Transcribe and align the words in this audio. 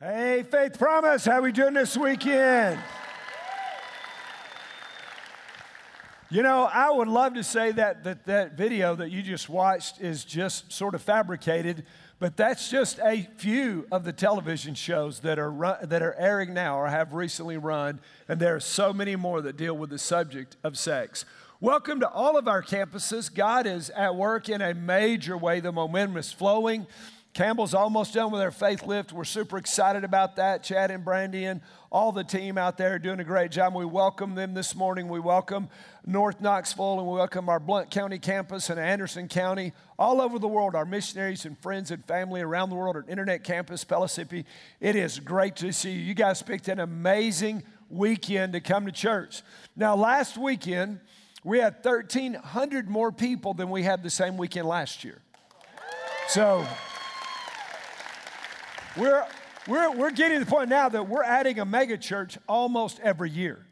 Hey, 0.00 0.44
Faith 0.48 0.78
Promise, 0.78 1.24
how 1.24 1.40
are 1.40 1.42
we 1.42 1.50
doing 1.50 1.74
this 1.74 1.96
weekend? 1.96 2.78
You 6.30 6.44
know, 6.44 6.70
I 6.72 6.88
would 6.88 7.08
love 7.08 7.34
to 7.34 7.42
say 7.42 7.72
that, 7.72 8.04
that 8.04 8.24
that 8.26 8.52
video 8.52 8.94
that 8.94 9.10
you 9.10 9.22
just 9.22 9.48
watched 9.48 10.00
is 10.00 10.24
just 10.24 10.70
sort 10.70 10.94
of 10.94 11.02
fabricated, 11.02 11.84
but 12.20 12.36
that's 12.36 12.70
just 12.70 13.00
a 13.00 13.28
few 13.38 13.88
of 13.90 14.04
the 14.04 14.12
television 14.12 14.76
shows 14.76 15.18
that 15.20 15.36
are, 15.36 15.50
run, 15.50 15.78
that 15.82 16.00
are 16.00 16.14
airing 16.14 16.54
now 16.54 16.78
or 16.78 16.86
have 16.86 17.12
recently 17.12 17.56
run, 17.56 17.98
and 18.28 18.38
there 18.38 18.54
are 18.54 18.60
so 18.60 18.92
many 18.92 19.16
more 19.16 19.42
that 19.42 19.56
deal 19.56 19.76
with 19.76 19.90
the 19.90 19.98
subject 19.98 20.56
of 20.62 20.78
sex. 20.78 21.24
Welcome 21.60 21.98
to 21.98 22.08
all 22.08 22.38
of 22.38 22.46
our 22.46 22.62
campuses. 22.62 23.34
God 23.34 23.66
is 23.66 23.90
at 23.90 24.14
work 24.14 24.48
in 24.48 24.62
a 24.62 24.74
major 24.74 25.36
way. 25.36 25.58
The 25.58 25.72
momentum 25.72 26.16
is 26.18 26.30
flowing. 26.30 26.86
Campbell's 27.38 27.72
almost 27.72 28.14
done 28.14 28.32
with 28.32 28.40
their 28.40 28.50
faith 28.50 28.82
lift. 28.82 29.12
We're 29.12 29.22
super 29.22 29.58
excited 29.58 30.02
about 30.02 30.34
that. 30.34 30.64
Chad 30.64 30.90
and 30.90 31.04
Brandy 31.04 31.44
and 31.44 31.60
all 31.88 32.10
the 32.10 32.24
team 32.24 32.58
out 32.58 32.76
there 32.76 32.98
doing 32.98 33.20
a 33.20 33.24
great 33.24 33.52
job. 33.52 33.76
We 33.76 33.84
welcome 33.84 34.34
them 34.34 34.54
this 34.54 34.74
morning. 34.74 35.06
We 35.06 35.20
welcome 35.20 35.68
North 36.04 36.40
Knoxville 36.40 36.98
and 36.98 37.06
we 37.06 37.14
welcome 37.14 37.48
our 37.48 37.60
Blount 37.60 37.92
County 37.92 38.18
campus 38.18 38.70
and 38.70 38.80
Anderson 38.80 39.28
County, 39.28 39.72
all 40.00 40.20
over 40.20 40.40
the 40.40 40.48
world, 40.48 40.74
our 40.74 40.84
missionaries 40.84 41.44
and 41.44 41.56
friends 41.56 41.92
and 41.92 42.04
family 42.06 42.40
around 42.40 42.70
the 42.70 42.74
world, 42.74 42.96
our 42.96 43.04
internet 43.06 43.44
campus, 43.44 43.84
Pellissippi. 43.84 44.44
It 44.80 44.96
is 44.96 45.20
great 45.20 45.54
to 45.58 45.72
see 45.72 45.92
you. 45.92 46.00
You 46.00 46.14
guys 46.14 46.42
picked 46.42 46.66
an 46.66 46.80
amazing 46.80 47.62
weekend 47.88 48.54
to 48.54 48.60
come 48.60 48.84
to 48.86 48.90
church. 48.90 49.42
Now, 49.76 49.94
last 49.94 50.36
weekend, 50.36 50.98
we 51.44 51.60
had 51.60 51.76
1,300 51.84 52.90
more 52.90 53.12
people 53.12 53.54
than 53.54 53.70
we 53.70 53.84
had 53.84 54.02
the 54.02 54.10
same 54.10 54.36
weekend 54.36 54.66
last 54.66 55.04
year. 55.04 55.22
So, 56.26 56.66
we're, 58.98 59.26
we're, 59.66 59.90
we're 59.92 60.10
getting 60.10 60.38
to 60.38 60.44
the 60.44 60.50
point 60.50 60.68
now 60.68 60.88
that 60.88 61.08
we're 61.08 61.22
adding 61.22 61.58
a 61.60 61.64
mega 61.64 61.96
church 61.96 62.36
almost 62.48 63.00
every 63.00 63.30
year. 63.30 63.64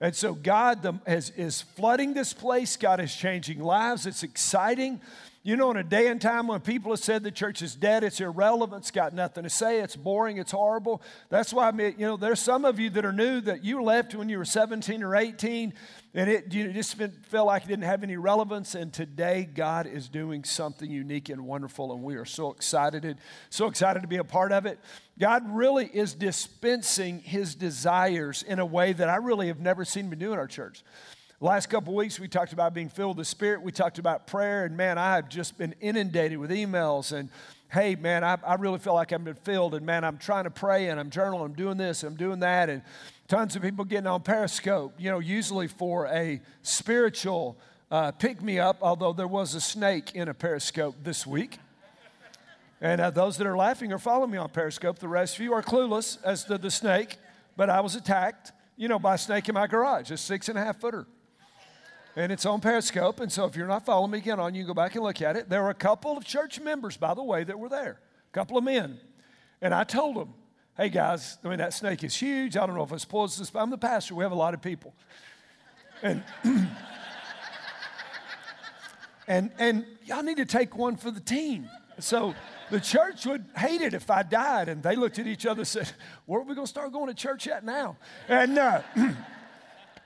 And 0.00 0.16
so 0.16 0.34
God 0.34 0.82
the, 0.82 0.94
has, 1.06 1.30
is 1.30 1.62
flooding 1.62 2.14
this 2.14 2.32
place. 2.32 2.76
God 2.76 3.00
is 3.00 3.14
changing 3.14 3.60
lives. 3.60 4.06
It's 4.06 4.22
exciting. 4.22 5.00
You 5.44 5.56
know, 5.56 5.72
in 5.72 5.76
a 5.76 5.82
day 5.82 6.06
and 6.06 6.20
time 6.20 6.46
when 6.46 6.60
people 6.60 6.92
have 6.92 7.00
said 7.00 7.24
the 7.24 7.32
church 7.32 7.62
is 7.62 7.74
dead, 7.74 8.04
it's 8.04 8.20
irrelevant, 8.20 8.82
it's 8.82 8.92
got 8.92 9.12
nothing 9.12 9.42
to 9.42 9.50
say, 9.50 9.80
it's 9.80 9.96
boring, 9.96 10.38
it's 10.38 10.52
horrible. 10.52 11.02
That's 11.30 11.52
why, 11.52 11.66
I 11.66 11.72
mean, 11.72 11.96
you 11.98 12.06
know, 12.06 12.16
there's 12.16 12.38
some 12.38 12.64
of 12.64 12.78
you 12.78 12.90
that 12.90 13.04
are 13.04 13.12
new 13.12 13.40
that 13.40 13.64
you 13.64 13.82
left 13.82 14.14
when 14.14 14.28
you 14.28 14.38
were 14.38 14.44
17 14.44 15.02
or 15.02 15.16
18 15.16 15.74
and 16.14 16.28
it 16.28 16.52
you 16.52 16.70
just 16.72 16.96
felt 17.22 17.46
like 17.46 17.64
it 17.64 17.68
didn't 17.68 17.84
have 17.84 18.02
any 18.02 18.16
relevance. 18.16 18.74
And 18.74 18.92
today, 18.92 19.48
God 19.52 19.86
is 19.86 20.08
doing 20.08 20.44
something 20.44 20.90
unique 20.90 21.28
and 21.28 21.46
wonderful, 21.46 21.92
and 21.92 22.02
we 22.02 22.16
are 22.16 22.24
so 22.24 22.50
excited, 22.50 23.18
so 23.50 23.66
excited 23.66 24.02
to 24.02 24.08
be 24.08 24.18
a 24.18 24.24
part 24.24 24.52
of 24.52 24.66
it. 24.66 24.78
God 25.18 25.42
really 25.48 25.86
is 25.86 26.14
dispensing 26.14 27.20
His 27.20 27.54
desires 27.54 28.42
in 28.42 28.58
a 28.58 28.66
way 28.66 28.92
that 28.92 29.08
I 29.08 29.16
really 29.16 29.48
have 29.48 29.60
never 29.60 29.84
seen 29.84 30.12
Him 30.12 30.18
do 30.18 30.32
in 30.32 30.38
our 30.38 30.46
church. 30.46 30.84
Last 31.42 31.70
couple 31.70 31.92
weeks, 31.96 32.20
we 32.20 32.28
talked 32.28 32.52
about 32.52 32.72
being 32.72 32.88
filled 32.88 33.16
with 33.16 33.26
the 33.26 33.28
Spirit. 33.28 33.62
We 33.62 33.72
talked 33.72 33.98
about 33.98 34.28
prayer, 34.28 34.64
and 34.64 34.76
man, 34.76 34.96
I 34.96 35.16
have 35.16 35.28
just 35.28 35.58
been 35.58 35.74
inundated 35.80 36.38
with 36.38 36.52
emails 36.52 37.10
and 37.10 37.30
hey, 37.72 37.96
man, 37.96 38.22
I, 38.22 38.38
I 38.46 38.54
really 38.54 38.78
feel 38.78 38.94
like 38.94 39.12
I've 39.12 39.24
been 39.24 39.34
filled, 39.34 39.74
and 39.74 39.84
man, 39.84 40.04
I'm 40.04 40.18
trying 40.18 40.44
to 40.44 40.52
pray 40.52 40.88
and 40.88 41.00
I'm 41.00 41.10
journaling, 41.10 41.46
I'm 41.46 41.54
doing 41.54 41.78
this, 41.78 42.04
I'm 42.04 42.14
doing 42.14 42.38
that, 42.40 42.70
and 42.70 42.80
tons 43.26 43.56
of 43.56 43.62
people 43.62 43.84
getting 43.84 44.06
on 44.06 44.22
Periscope, 44.22 44.94
you 44.98 45.10
know, 45.10 45.18
usually 45.18 45.66
for 45.66 46.06
a 46.06 46.40
spiritual 46.62 47.56
uh, 47.90 48.12
pick 48.12 48.40
me 48.40 48.60
up, 48.60 48.76
although 48.80 49.12
there 49.12 49.26
was 49.26 49.56
a 49.56 49.60
snake 49.60 50.14
in 50.14 50.28
a 50.28 50.34
Periscope 50.34 50.94
this 51.02 51.26
week. 51.26 51.58
And 52.80 53.00
uh, 53.00 53.10
those 53.10 53.36
that 53.38 53.48
are 53.48 53.56
laughing 53.56 53.92
are 53.92 53.98
following 53.98 54.30
me 54.30 54.38
on 54.38 54.48
Periscope. 54.50 55.00
The 55.00 55.08
rest 55.08 55.38
of 55.38 55.40
you 55.40 55.54
are 55.54 55.62
clueless 55.62 56.18
as 56.22 56.44
to 56.44 56.56
the 56.56 56.70
snake, 56.70 57.16
but 57.56 57.68
I 57.68 57.80
was 57.80 57.96
attacked, 57.96 58.52
you 58.76 58.86
know, 58.86 59.00
by 59.00 59.16
a 59.16 59.18
snake 59.18 59.48
in 59.48 59.56
my 59.56 59.66
garage, 59.66 60.12
a 60.12 60.16
six 60.16 60.48
and 60.48 60.56
a 60.56 60.62
half 60.62 60.80
footer 60.80 61.04
and 62.16 62.30
it's 62.30 62.44
on 62.44 62.60
Periscope. 62.60 63.20
And 63.20 63.32
so 63.32 63.44
if 63.46 63.56
you're 63.56 63.66
not 63.66 63.86
following 63.86 64.10
me, 64.10 64.18
again 64.18 64.38
on. 64.38 64.54
You 64.54 64.62
can 64.62 64.68
go 64.68 64.74
back 64.74 64.94
and 64.94 65.04
look 65.04 65.22
at 65.22 65.36
it. 65.36 65.48
There 65.48 65.62
were 65.62 65.70
a 65.70 65.74
couple 65.74 66.16
of 66.16 66.24
church 66.24 66.60
members, 66.60 66.96
by 66.96 67.14
the 67.14 67.22
way, 67.22 67.44
that 67.44 67.58
were 67.58 67.68
there, 67.68 67.98
a 68.30 68.32
couple 68.32 68.58
of 68.58 68.64
men. 68.64 68.98
And 69.60 69.72
I 69.72 69.84
told 69.84 70.16
them, 70.16 70.34
hey 70.76 70.88
guys, 70.88 71.38
I 71.44 71.48
mean, 71.48 71.58
that 71.58 71.72
snake 71.72 72.04
is 72.04 72.14
huge. 72.14 72.56
I 72.56 72.66
don't 72.66 72.76
know 72.76 72.82
if 72.82 72.92
it's 72.92 73.04
poisonous, 73.04 73.50
but 73.50 73.60
I'm 73.60 73.70
the 73.70 73.78
pastor. 73.78 74.14
We 74.14 74.24
have 74.24 74.32
a 74.32 74.36
lot 74.36 74.54
of 74.54 74.60
people. 74.60 74.94
And, 76.02 76.22
and, 79.28 79.50
and 79.58 79.86
y'all 80.04 80.22
need 80.22 80.38
to 80.38 80.46
take 80.46 80.76
one 80.76 80.96
for 80.96 81.10
the 81.10 81.20
team. 81.20 81.68
So 81.98 82.34
the 82.70 82.80
church 82.80 83.26
would 83.26 83.44
hate 83.56 83.80
it 83.80 83.94
if 83.94 84.10
I 84.10 84.22
died. 84.22 84.68
And 84.68 84.82
they 84.82 84.96
looked 84.96 85.18
at 85.18 85.26
each 85.26 85.46
other 85.46 85.60
and 85.60 85.68
said, 85.68 85.90
where 86.26 86.40
are 86.40 86.44
we 86.44 86.54
going 86.54 86.66
to 86.66 86.70
start 86.70 86.92
going 86.92 87.08
to 87.08 87.14
church 87.14 87.46
at 87.48 87.64
now? 87.64 87.96
And, 88.28 88.58
uh, 88.58 88.82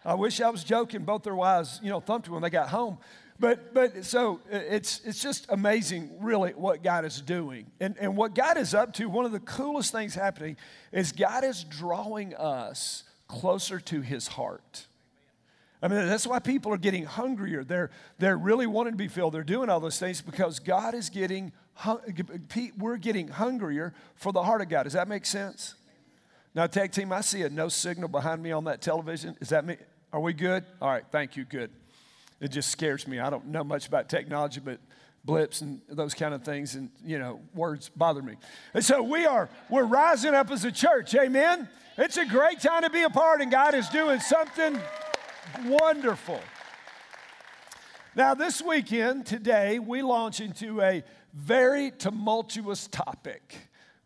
I 0.07 0.15
wish 0.15 0.41
I 0.41 0.49
was 0.51 0.63
joking. 0.63 1.03
Both 1.03 1.25
their 1.25 1.35
wives, 1.35 1.81
you 1.83 1.91
know, 1.91 1.99
thumped 1.99 2.29
when 2.29 2.41
they 2.41 2.51
got 2.51 2.69
home. 2.69 2.99
But, 3.39 3.75
but 3.75 4.05
so 4.05 4.41
uh, 4.51 4.57
it's, 4.57 5.01
it's 5.05 5.21
just 5.21 5.47
amazing, 5.51 6.11
really, 6.21 6.53
what 6.53 6.83
God 6.83 7.05
is 7.05 7.21
doing. 7.21 7.67
And, 7.81 7.97
and 7.99 8.17
what 8.17 8.35
God 8.35 8.57
is 8.57 8.73
up 8.73 8.95
to, 8.95 9.09
one 9.09 9.27
of 9.27 9.33
the 9.33 9.41
coolest 9.41 9.93
things 9.93 10.15
happening 10.15 10.57
is 10.93 11.13
God 11.13 11.45
is 11.45 11.65
drawing 11.65 12.35
us 12.35 13.03
closer 13.27 13.81
to 13.81 14.01
his 14.01 14.29
heart. 14.29 14.87
I 15.83 15.89
mean, 15.89 16.07
that's 16.07 16.27
why 16.27 16.39
people 16.39 16.73
are 16.73 16.79
getting 16.79 17.05
hungrier. 17.05 17.63
They're, 17.63 17.91
they're 18.19 18.39
really 18.39 18.67
wanting 18.67 18.95
to 18.95 18.97
be 18.97 19.09
filled. 19.09 19.35
They're 19.35 19.43
doing 19.43 19.69
all 19.69 19.81
those 19.81 19.99
things 19.99 20.23
because 20.23 20.59
God 20.61 20.95
is 20.95 21.11
getting, 21.11 21.53
we're 22.79 22.97
getting 22.97 23.29
hungrier 23.29 23.93
for 24.15 24.33
the 24.33 24.43
heart 24.43 24.63
of 24.63 24.69
God. 24.69 24.85
Does 24.85 24.95
that 24.95 25.09
make 25.09 25.27
sense? 25.27 25.75
Now, 26.55 26.67
tag 26.67 26.93
team, 26.93 27.13
I 27.13 27.21
see 27.21 27.43
a 27.43 27.51
no 27.51 27.69
signal 27.69 28.09
behind 28.09 28.43
me 28.43 28.53
on 28.53 28.65
that 28.65 28.81
television. 28.81 29.37
Is 29.41 29.51
that 29.51 29.67
me? 29.67 29.77
Are 30.13 30.21
we 30.21 30.33
good? 30.33 30.65
All 30.81 30.89
right, 30.89 31.05
thank 31.11 31.37
you, 31.37 31.45
good. 31.45 31.71
It 32.41 32.49
just 32.49 32.71
scares 32.71 33.07
me. 33.09 33.19
I 33.19 33.31
don't 33.31 33.47
know 33.47 33.65
much 33.65 33.89
about 33.89 34.09
technology, 34.09 34.61
but 34.61 34.79
blips 35.27 35.61
and 35.61 35.81
those 35.89 36.15
kind 36.15 36.33
of 36.33 36.45
things 36.45 36.77
and 36.77 36.89
you 37.05 37.19
know 37.19 37.41
words 37.53 37.91
bother 37.97 38.23
me 38.23 38.35
and 38.75 38.85
so 38.85 39.03
we 39.03 39.27
are 39.27 39.51
we're 39.69 39.85
rising 39.85 40.35
up 40.35 40.53
as 40.53 40.65
a 40.65 40.71
church 40.71 41.17
amen 41.17 41.69
it's 41.99 42.17
a 42.17 42.25
great 42.25 42.61
time 42.61 42.83
to 42.83 42.91
be 42.91 43.03
a 43.03 43.11
part 43.11 43.41
and 43.41 43.51
god 43.51 43.75
is 43.75 43.89
doing 43.89 44.21
something 44.21 44.81
wonderful 45.65 46.41
now 48.15 48.35
this 48.35 48.63
weekend 48.63 49.27
today 49.27 49.81
we 49.81 50.01
launch 50.01 50.41
into 50.41 50.81
a 50.81 51.03
very 51.35 51.91
tumultuous 51.91 52.87
topic 52.87 53.57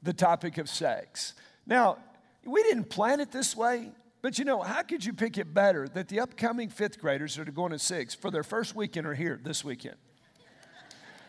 the 0.03 0.15
topic 0.15 0.56
of 0.56 0.71
sex 0.71 1.34
now 1.67 1.99
we 2.47 2.62
didn't 2.62 2.88
plan 2.88 3.21
it 3.21 3.31
this 3.31 3.55
way 3.55 3.91
but 4.22 4.38
you 4.38 4.44
know, 4.44 4.60
how 4.60 4.82
could 4.82 5.04
you 5.04 5.12
pick 5.12 5.38
it 5.38 5.54
better 5.54 5.88
that 5.88 6.08
the 6.08 6.20
upcoming 6.20 6.69
fifth 6.69 6.98
graders 6.98 7.36
that 7.36 7.48
are 7.48 7.53
going 7.53 7.72
to 7.72 7.78
six 7.78 8.14
for 8.14 8.31
their 8.31 8.42
first 8.42 8.75
weekend 8.75 9.06
are 9.06 9.14
here 9.14 9.41
this 9.42 9.64
weekend? 9.64 9.97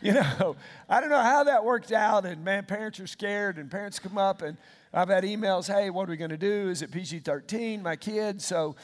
You 0.04 0.14
know, 0.14 0.56
I 0.90 1.00
don't 1.00 1.12
know 1.12 1.22
how 1.22 1.44
that 1.44 1.64
worked 1.64 1.92
out, 1.92 2.26
and 2.26 2.44
man, 2.44 2.66
parents 2.66 3.00
are 3.00 3.06
scared, 3.06 3.60
and 3.60 3.70
parents 3.70 4.00
come 4.00 4.18
up, 4.18 4.42
and 4.42 4.58
I've 4.92 5.10
had 5.10 5.24
emails, 5.24 5.72
hey, 5.72 5.92
what 5.92 6.10
are 6.10 6.12
we 6.12 6.18
going 6.18 6.32
to 6.32 6.38
do? 6.38 6.70
Is 6.70 6.82
it 6.82 6.92
PG 6.92 7.20
13, 7.20 7.84
my 7.84 7.96
kids? 7.96 8.44
So 8.44 8.76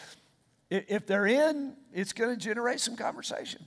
if 0.70 1.08
they're 1.08 1.26
in, 1.26 1.76
it's 1.92 2.14
going 2.14 2.30
to 2.30 2.38
generate 2.38 2.82
some 2.82 2.96
conversation. 2.96 3.66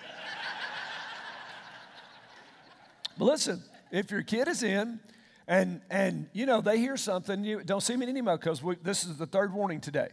but 3.18 3.24
listen, 3.26 3.62
if 3.92 4.10
your 4.10 4.22
kid 4.22 4.48
is 4.48 4.62
in, 4.62 5.00
and, 5.48 5.80
and 5.88 6.28
you 6.34 6.44
know, 6.44 6.60
they 6.60 6.78
hear 6.78 6.98
something, 6.98 7.42
you 7.42 7.62
don't 7.64 7.80
see 7.80 7.96
me 7.96 8.06
anymore 8.06 8.36
because 8.36 8.62
this 8.82 9.04
is 9.04 9.16
the 9.16 9.26
third 9.26 9.52
warning 9.52 9.80
today, 9.80 10.10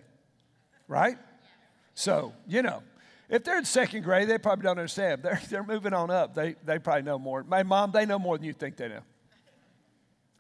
right? 0.88 1.18
So, 1.94 2.34
you 2.48 2.62
know, 2.62 2.82
if 3.30 3.44
they're 3.44 3.58
in 3.58 3.66
second 3.66 4.04
grade, 4.04 4.30
they 4.30 4.38
probably 4.38 4.64
don't 4.64 4.80
understand. 4.80 5.24
They're, 5.24 5.42
they're 5.50 5.64
moving 5.64 5.94
on 5.94 6.10
up. 6.10 6.36
They, 6.36 6.56
they 6.64 6.80
probably 6.80 7.02
know 7.02 7.20
more. 7.20 7.44
My 7.44 7.64
mom, 7.64 7.92
they 7.92 8.06
know 8.06 8.18
more 8.18 8.38
than 8.38 8.48
you 8.48 8.54
think 8.54 8.78
they 8.78 8.88
know. 8.88 9.02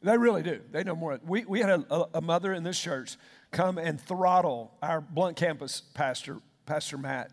They 0.02 0.18
really 0.18 0.44
do. 0.44 0.62
They 0.72 0.84
know 0.84 0.96
more. 0.96 1.20
We, 1.26 1.44
we 1.46 1.60
had 1.60 1.70
a, 1.70 2.06
a 2.14 2.22
mother 2.22 2.54
in 2.54 2.64
this 2.64 2.80
church 2.80 3.18
come 3.52 3.78
and 3.78 4.00
throttle 4.00 4.72
our 4.82 5.02
Blount 5.02 5.36
campus 5.36 5.82
pastor, 5.94 6.38
Pastor 6.66 6.98
Matt, 6.98 7.32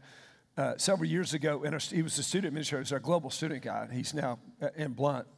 uh, 0.56 0.74
several 0.78 1.08
years 1.08 1.32
ago. 1.32 1.62
And 1.64 1.80
he 1.80 2.02
was 2.02 2.18
a 2.18 2.22
student 2.24 2.46
administrator, 2.48 2.82
he's 2.82 2.92
our 2.92 2.98
global 2.98 3.30
student 3.30 3.62
guy. 3.62 3.88
He's 3.92 4.14
now 4.14 4.40
uh, 4.60 4.68
in 4.74 4.92
Blount 4.92 5.28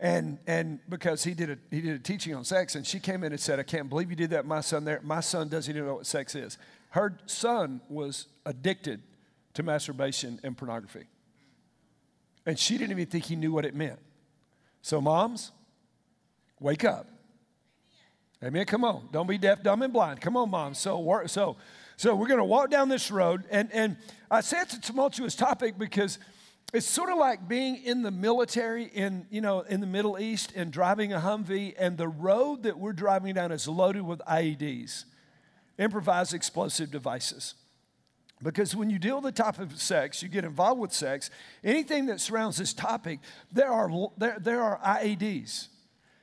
and 0.00 0.38
and 0.46 0.80
because 0.88 1.22
he 1.22 1.34
did 1.34 1.50
a 1.50 1.58
he 1.70 1.82
did 1.82 1.94
a 1.94 1.98
teaching 1.98 2.34
on 2.34 2.44
sex, 2.44 2.74
and 2.74 2.86
she 2.86 2.98
came 2.98 3.22
in 3.22 3.32
and 3.32 3.40
said, 3.40 3.60
"I 3.60 3.62
can't 3.62 3.88
believe 3.88 4.10
you 4.10 4.16
did 4.16 4.30
that." 4.30 4.46
My 4.46 4.62
son 4.62 4.84
there, 4.84 5.00
my 5.02 5.20
son 5.20 5.48
doesn't 5.48 5.72
even 5.72 5.86
know 5.86 5.96
what 5.96 6.06
sex 6.06 6.34
is. 6.34 6.56
Her 6.90 7.18
son 7.26 7.82
was 7.88 8.26
addicted 8.46 9.02
to 9.54 9.62
masturbation 9.62 10.40
and 10.42 10.56
pornography, 10.56 11.04
and 12.46 12.58
she 12.58 12.78
didn't 12.78 12.92
even 12.92 13.06
think 13.06 13.26
he 13.26 13.36
knew 13.36 13.52
what 13.52 13.66
it 13.66 13.74
meant. 13.74 13.98
So, 14.80 15.02
moms, 15.02 15.52
wake 16.58 16.84
up. 16.84 17.06
Amen. 18.42 18.64
Come 18.64 18.84
on, 18.84 19.10
don't 19.12 19.26
be 19.26 19.36
deaf, 19.36 19.62
dumb, 19.62 19.82
and 19.82 19.92
blind. 19.92 20.22
Come 20.22 20.34
on, 20.34 20.48
moms. 20.48 20.78
So, 20.78 21.22
so, 21.26 21.56
so 21.98 22.14
we're 22.14 22.26
going 22.26 22.38
to 22.38 22.44
walk 22.44 22.70
down 22.70 22.88
this 22.88 23.10
road, 23.10 23.44
and 23.50 23.70
and 23.70 23.98
I 24.30 24.40
say 24.40 24.60
it's 24.62 24.72
a 24.72 24.80
tumultuous 24.80 25.34
topic 25.34 25.76
because 25.76 26.18
it's 26.72 26.86
sort 26.86 27.10
of 27.10 27.18
like 27.18 27.48
being 27.48 27.82
in 27.84 28.02
the 28.02 28.10
military 28.10 28.84
in, 28.84 29.26
you 29.30 29.40
know, 29.40 29.60
in 29.60 29.80
the 29.80 29.86
Middle 29.86 30.18
East 30.18 30.52
and 30.54 30.72
driving 30.72 31.12
a 31.12 31.18
Humvee, 31.18 31.74
and 31.78 31.98
the 31.98 32.08
road 32.08 32.62
that 32.62 32.78
we're 32.78 32.92
driving 32.92 33.34
down 33.34 33.50
is 33.50 33.66
loaded 33.66 34.02
with 34.02 34.20
IEDs, 34.20 35.04
improvised 35.78 36.32
explosive 36.32 36.90
devices. 36.90 37.54
Because 38.42 38.74
when 38.74 38.88
you 38.88 38.98
deal 38.98 39.16
with 39.20 39.34
the 39.34 39.42
topic 39.42 39.70
of 39.70 39.82
sex, 39.82 40.22
you 40.22 40.28
get 40.28 40.44
involved 40.44 40.80
with 40.80 40.92
sex, 40.92 41.28
anything 41.62 42.06
that 42.06 42.20
surrounds 42.20 42.56
this 42.56 42.72
topic, 42.72 43.18
there 43.52 43.70
are, 43.70 43.90
there, 44.16 44.38
there 44.40 44.62
are 44.62 44.78
IEDs. 44.78 45.68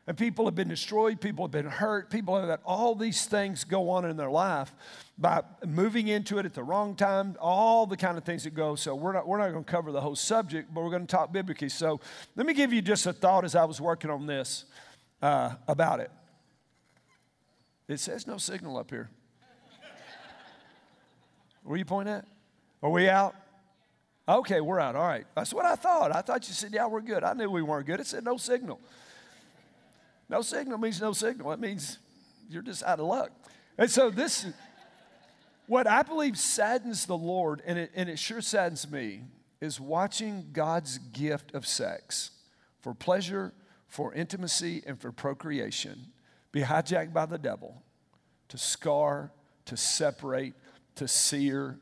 And 0.07 0.18
people 0.18 0.45
have 0.45 0.56
been 0.56 0.69
destroyed, 0.69 1.19
people 1.19 1.44
have 1.45 1.51
been 1.51 1.66
hurt, 1.66 2.10
people 2.10 2.40
have 2.40 2.48
had 2.48 2.60
all 2.66 2.95
these 2.95 3.25
things 3.25 3.66
go 3.66 3.90
on 3.90 4.06
in 4.06 4.16
their 4.16 4.31
life 4.31 4.74
by 5.18 5.42
moving 5.66 6.08
into 6.08 6.38
it 6.38 6.46
at 6.46 6.54
the 6.54 6.64
wrong 6.64 6.96
time, 6.96 7.36
all 7.40 7.86
the 7.88 7.98
kind 7.98 8.18
of 8.18 8.24
things 8.24 8.44
that 8.44 8.54
go. 8.54 8.75
So 8.75 8.94
we're 8.94 9.14
not, 9.14 9.28
we're 9.28 9.40
not 9.40 9.52
going 9.52 9.64
to 9.64 9.72
cover 9.72 9.92
the 9.92 10.02
whole 10.02 10.16
subject, 10.16 10.74
but 10.74 10.84
we're 10.84 10.92
going 10.92 11.08
to 11.08 11.12
talk 11.12 11.31
biblically. 11.31 11.69
So 11.69 12.00
let 12.36 12.46
me 12.46 12.54
give 12.54 12.72
you 12.72 12.81
just 12.81 13.06
a 13.08 13.14
thought 13.14 13.44
as 13.44 13.56
I 13.56 13.66
was 13.66 13.81
working 13.81 14.12
on 14.12 14.28
this 14.28 14.66
uh, 15.22 15.56
about 15.68 16.00
it. 16.02 16.12
It 17.88 18.00
says 18.00 18.28
no 18.28 18.38
signal 18.38 18.78
up 18.78 18.92
here. 18.92 19.10
Where 21.64 21.78
you 21.78 21.86
pointing 21.86 22.14
at? 22.14 22.25
Are 22.81 22.90
we 22.90 23.10
out? 23.10 23.36
Okay, 24.30 24.62
we're 24.62 24.80
out. 24.80 24.96
All 24.96 25.08
right. 25.08 25.25
That's 25.36 25.54
what 25.54 25.66
I 25.66 25.75
thought. 25.75 26.16
I 26.16 26.22
thought 26.22 26.48
you 26.48 26.54
said, 26.54 26.72
yeah, 26.74 26.86
we're 26.86 27.02
good. 27.02 27.24
I 27.24 27.34
knew 27.34 27.50
we 27.50 27.62
weren't 27.62 27.88
good. 27.88 28.00
It 28.00 28.08
said 28.08 28.24
no 28.24 28.38
signal. 28.38 28.80
No 30.30 30.42
signal 30.42 30.78
means 30.78 31.02
no 31.02 31.14
signal. 31.14 31.52
It 31.54 31.60
means 31.60 31.98
you're 32.50 32.62
just 32.62 32.84
out 32.84 33.00
of 33.00 33.06
luck. 33.06 33.31
And 33.78 33.90
so 33.90 34.10
this, 34.10 34.46
what 35.68 35.88
I 35.88 36.02
believe 36.02 36.38
saddens 36.38 37.06
the 37.06 37.18
Lord, 37.18 37.62
and 37.66 37.78
it, 37.78 37.92
and 37.96 38.10
it 38.10 38.19
sure 38.19 38.42
saddens 38.42 38.90
me, 38.90 39.24
is 39.62 39.80
watching 39.80 40.50
God's 40.54 40.98
gift 40.98 41.54
of 41.54 41.66
sex 41.66 42.31
for 42.80 42.94
pleasure, 42.94 43.54
for 43.88 44.14
intimacy, 44.14 44.84
and 44.86 45.00
for 45.00 45.12
procreation 45.12 46.08
be 46.52 46.62
hijacked 46.62 47.14
by 47.14 47.25
the 47.25 47.38
devil 47.38 47.84
to 48.50 48.58
scar, 48.58 49.31
to 49.66 49.75
separate, 49.75 50.54
to 50.96 51.08
sear, 51.08 51.80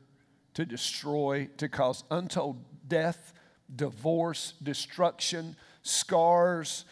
to 0.54 0.66
destroy, 0.66 1.48
to 1.58 1.68
cause 1.68 2.02
untold 2.10 2.62
death, 2.88 3.32
divorce, 3.74 4.54
destruction, 4.62 5.56
scars, 5.82 6.84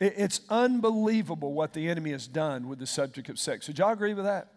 it's 0.00 0.40
unbelievable 0.48 1.52
what 1.52 1.74
the 1.74 1.88
enemy 1.88 2.12
has 2.12 2.26
done 2.26 2.68
with 2.68 2.78
the 2.78 2.86
subject 2.86 3.28
of 3.28 3.38
sex. 3.38 3.68
Would 3.68 3.78
y'all 3.78 3.92
agree 3.92 4.14
with 4.14 4.24
that? 4.24 4.48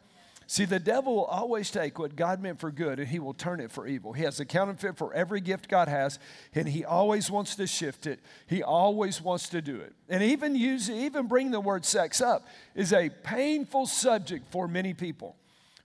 See, 0.54 0.66
the 0.66 0.78
devil 0.78 1.16
will 1.16 1.26
always 1.26 1.72
take 1.72 1.98
what 1.98 2.16
God 2.16 2.40
meant 2.40 2.60
for 2.60 2.70
good 2.70 3.00
and 3.00 3.08
he 3.08 3.18
will 3.18 3.34
turn 3.34 3.60
it 3.60 3.72
for 3.72 3.88
evil. 3.88 4.14
He 4.14 4.22
has 4.22 4.40
a 4.40 4.46
counterfeit 4.46 5.00
for 5.00 5.12
every 5.12 5.42
gift 5.42 5.68
God 5.68 5.88
has, 5.88 6.20
and 6.54 6.70
he 6.70 6.86
always 6.86 7.32
wants 7.32 7.56
to 7.56 7.66
shift 7.66 8.06
it. 8.06 8.20
He 8.46 8.62
always 8.62 9.20
wants 9.20 9.50
to 9.50 9.64
do 9.64 9.78
it. 9.78 9.94
And 10.10 10.22
even 10.22 10.56
use 10.56 10.92
even 10.92 11.26
bring 11.26 11.50
the 11.50 11.60
word 11.60 11.86
sex 11.86 12.22
up 12.22 12.46
is 12.76 12.94
a 12.94 13.10
painful 13.10 13.88
subject 13.88 14.46
for 14.52 14.68
many 14.68 14.94
people 14.94 15.38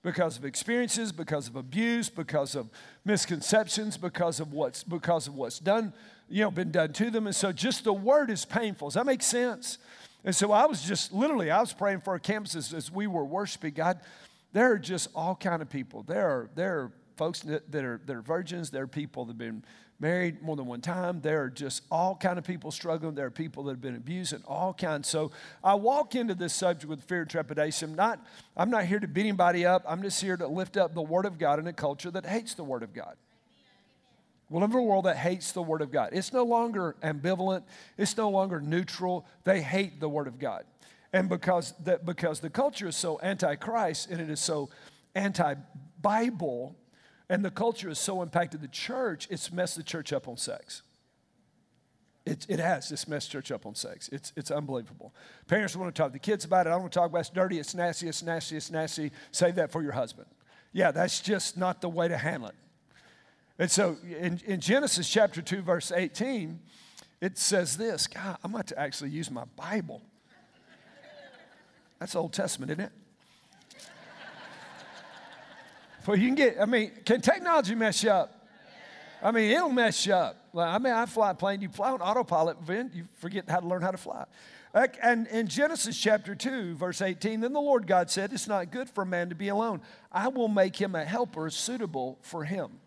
because 0.03 0.37
of 0.37 0.44
experiences, 0.44 1.12
because 1.12 1.49
of 1.49 1.56
abuse, 1.56 2.11
because 2.11 2.55
of 2.55 2.69
misconceptions, 3.06 3.97
because 3.97 4.38
of 4.38 4.53
what's 4.53 4.85
because 4.85 5.29
of 5.29 5.35
what's 5.35 5.59
done 5.59 5.94
you 6.29 6.43
know, 6.43 6.50
been 6.50 6.70
done 6.70 6.93
to 6.93 7.11
them. 7.11 7.26
And 7.26 7.35
so 7.35 7.53
just 7.53 7.85
the 7.85 7.94
word 7.94 8.29
is 8.29 8.44
painful. 8.44 8.88
Does 8.88 8.97
that 8.97 9.06
make 9.06 9.23
sense? 9.23 9.79
And 10.25 10.37
so 10.37 10.53
I 10.53 10.67
was 10.67 10.82
just 10.82 11.12
literally, 11.12 11.50
I 11.50 11.61
was 11.61 11.73
praying 11.73 12.00
for 12.00 12.11
our 12.11 12.19
campuses 12.19 12.75
as 12.75 12.91
we 12.91 13.06
were 13.06 13.25
worshiping 13.25 13.73
God. 13.73 14.00
There 14.52 14.72
are 14.72 14.78
just 14.78 15.08
all 15.14 15.34
kind 15.34 15.62
of 15.62 15.68
people. 15.68 16.02
There 16.02 16.26
are, 16.26 16.50
there 16.54 16.78
are 16.80 16.92
folks 17.16 17.40
that, 17.40 17.70
that, 17.72 17.84
are, 17.84 18.00
that 18.06 18.16
are 18.16 18.22
virgins. 18.22 18.70
There 18.70 18.84
are 18.84 18.88
people 18.88 19.24
that 19.26 19.32
have 19.32 19.38
been 19.38 19.64
married 20.00 20.40
more 20.42 20.56
than 20.56 20.66
one 20.66 20.80
time. 20.80 21.20
There 21.20 21.42
are 21.42 21.50
just 21.50 21.82
all 21.90 22.14
kind 22.16 22.38
of 22.38 22.44
people 22.44 22.70
struggling. 22.70 23.14
There 23.14 23.26
are 23.26 23.30
people 23.30 23.64
that 23.64 23.72
have 23.72 23.80
been 23.80 23.96
abused 23.96 24.32
and 24.32 24.44
all 24.46 24.72
kinds. 24.72 25.08
So 25.08 25.32
I 25.62 25.74
walk 25.74 26.14
into 26.14 26.34
this 26.34 26.54
subject 26.54 26.88
with 26.88 27.02
fear 27.04 27.22
and 27.22 27.30
trepidation. 27.30 27.96
Not, 27.96 28.24
I'm 28.56 28.70
not 28.70 28.84
here 28.84 29.00
to 29.00 29.08
beat 29.08 29.22
anybody 29.22 29.66
up. 29.66 29.84
I'm 29.86 30.02
just 30.02 30.20
here 30.20 30.36
to 30.36 30.46
lift 30.46 30.76
up 30.76 30.94
the 30.94 31.02
Word 31.02 31.26
of 31.26 31.38
God 31.38 31.58
in 31.58 31.66
a 31.66 31.72
culture 31.72 32.10
that 32.12 32.24
hates 32.24 32.54
the 32.54 32.64
Word 32.64 32.82
of 32.82 32.94
God. 32.94 33.16
We 34.50 34.60
live 34.60 34.70
in 34.70 34.78
a 34.78 34.82
world 34.82 35.04
that 35.04 35.16
hates 35.16 35.52
the 35.52 35.60
Word 35.60 35.82
of 35.82 35.90
God. 35.90 36.10
It's 36.12 36.32
no 36.32 36.44
longer 36.44 36.96
ambivalent, 37.02 37.64
it's 37.98 38.16
no 38.16 38.30
longer 38.30 38.60
neutral. 38.60 39.26
They 39.44 39.60
hate 39.60 40.00
the 40.00 40.08
Word 40.08 40.26
of 40.26 40.38
God. 40.38 40.64
And 41.12 41.28
because, 41.28 41.75
that, 41.84 42.05
because 42.05 42.40
the 42.40 42.50
culture 42.50 42.88
is 42.88 42.96
so 42.96 43.19
anti 43.19 43.55
Christ 43.56 44.10
and 44.10 44.20
it 44.20 44.28
is 44.31 44.40
so 44.40 44.69
anti 45.14 45.55
Bible, 46.00 46.76
and 47.28 47.44
the 47.44 47.50
culture 47.50 47.88
has 47.88 47.99
so 47.99 48.22
impacted 48.22 48.60
the 48.60 48.69
church, 48.69 49.26
it's 49.31 49.52
messed 49.52 49.76
the 49.76 49.82
church 49.82 50.12
up 50.12 50.28
on 50.28 50.37
sex. 50.37 50.82
It, 52.25 52.46
it 52.49 52.58
has. 52.58 52.93
It's 52.93 53.08
messed 53.08 53.31
church 53.31 53.50
up 53.50 53.64
on 53.64 53.75
sex. 53.75 54.08
It's, 54.12 54.32
it's 54.37 54.50
unbelievable. 54.50 55.14
Parents 55.46 55.75
want 55.75 55.94
to 55.94 55.99
talk 55.99 56.10
to 56.10 56.12
the 56.12 56.19
kids 56.19 56.44
about 56.44 56.66
it. 56.66 56.70
I 56.70 56.72
don't 56.72 56.82
want 56.82 56.93
to 56.93 56.99
talk 56.99 57.08
about 57.08 57.19
it. 57.19 57.20
It's 57.20 57.31
dirty, 57.31 57.58
it's 57.58 57.75
nasty, 57.75 58.06
it's 58.06 58.22
nasty, 58.22 58.56
it's 58.56 58.70
nasty. 58.70 59.12
Save 59.31 59.55
that 59.55 59.72
for 59.72 59.82
your 59.82 59.93
husband. 59.93 60.26
Yeah, 60.72 60.90
that's 60.90 61.20
just 61.20 61.56
not 61.56 61.81
the 61.81 61.88
way 61.88 62.08
to 62.08 62.19
handle 62.19 62.50
it. 62.50 62.55
And 63.58 63.70
so 63.70 63.96
in, 64.20 64.40
in 64.46 64.60
Genesis 64.60 65.08
chapter 65.08 65.40
2, 65.40 65.62
verse 65.62 65.90
18, 65.90 66.60
it 67.20 67.38
says 67.38 67.76
this 67.76 68.06
God, 68.06 68.37
I'm 68.44 68.55
about 68.55 68.69
to 68.69 68.78
actually 68.78 69.10
use 69.10 69.31
my 69.31 69.44
Bible. 69.56 70.02
That's 71.98 72.14
Old 72.14 72.32
Testament, 72.32 72.70
isn't 72.72 72.84
it? 72.84 72.92
well, 76.06 76.16
you 76.16 76.26
can 76.26 76.34
get, 76.34 76.60
I 76.60 76.64
mean, 76.64 76.92
can 77.04 77.20
technology 77.20 77.74
mess 77.74 78.02
you 78.02 78.10
up? 78.10 78.34
I 79.22 79.30
mean, 79.30 79.50
it'll 79.50 79.68
mess 79.68 80.06
you 80.06 80.14
up. 80.14 80.36
I 80.56 80.78
mean, 80.78 80.92
I 80.92 81.06
fly 81.06 81.32
a 81.32 81.34
plane, 81.34 81.60
you 81.60 81.68
fly 81.68 81.90
on 81.90 82.00
autopilot, 82.00 82.66
then 82.66 82.90
you 82.94 83.04
forget 83.16 83.48
how 83.48 83.60
to 83.60 83.66
learn 83.66 83.82
how 83.82 83.90
to 83.90 83.98
fly. 83.98 84.24
And 85.02 85.26
in 85.28 85.48
Genesis 85.48 85.98
chapter 85.98 86.34
2, 86.34 86.76
verse 86.76 87.02
18, 87.02 87.40
then 87.40 87.52
the 87.52 87.60
Lord 87.60 87.86
God 87.86 88.10
said, 88.10 88.32
It's 88.32 88.46
not 88.46 88.70
good 88.70 88.88
for 88.88 89.02
a 89.02 89.06
man 89.06 89.28
to 89.30 89.34
be 89.34 89.48
alone. 89.48 89.80
I 90.12 90.28
will 90.28 90.48
make 90.48 90.76
him 90.76 90.94
a 90.94 91.04
helper 91.04 91.50
suitable 91.50 92.18
for 92.22 92.44
him. 92.44 92.78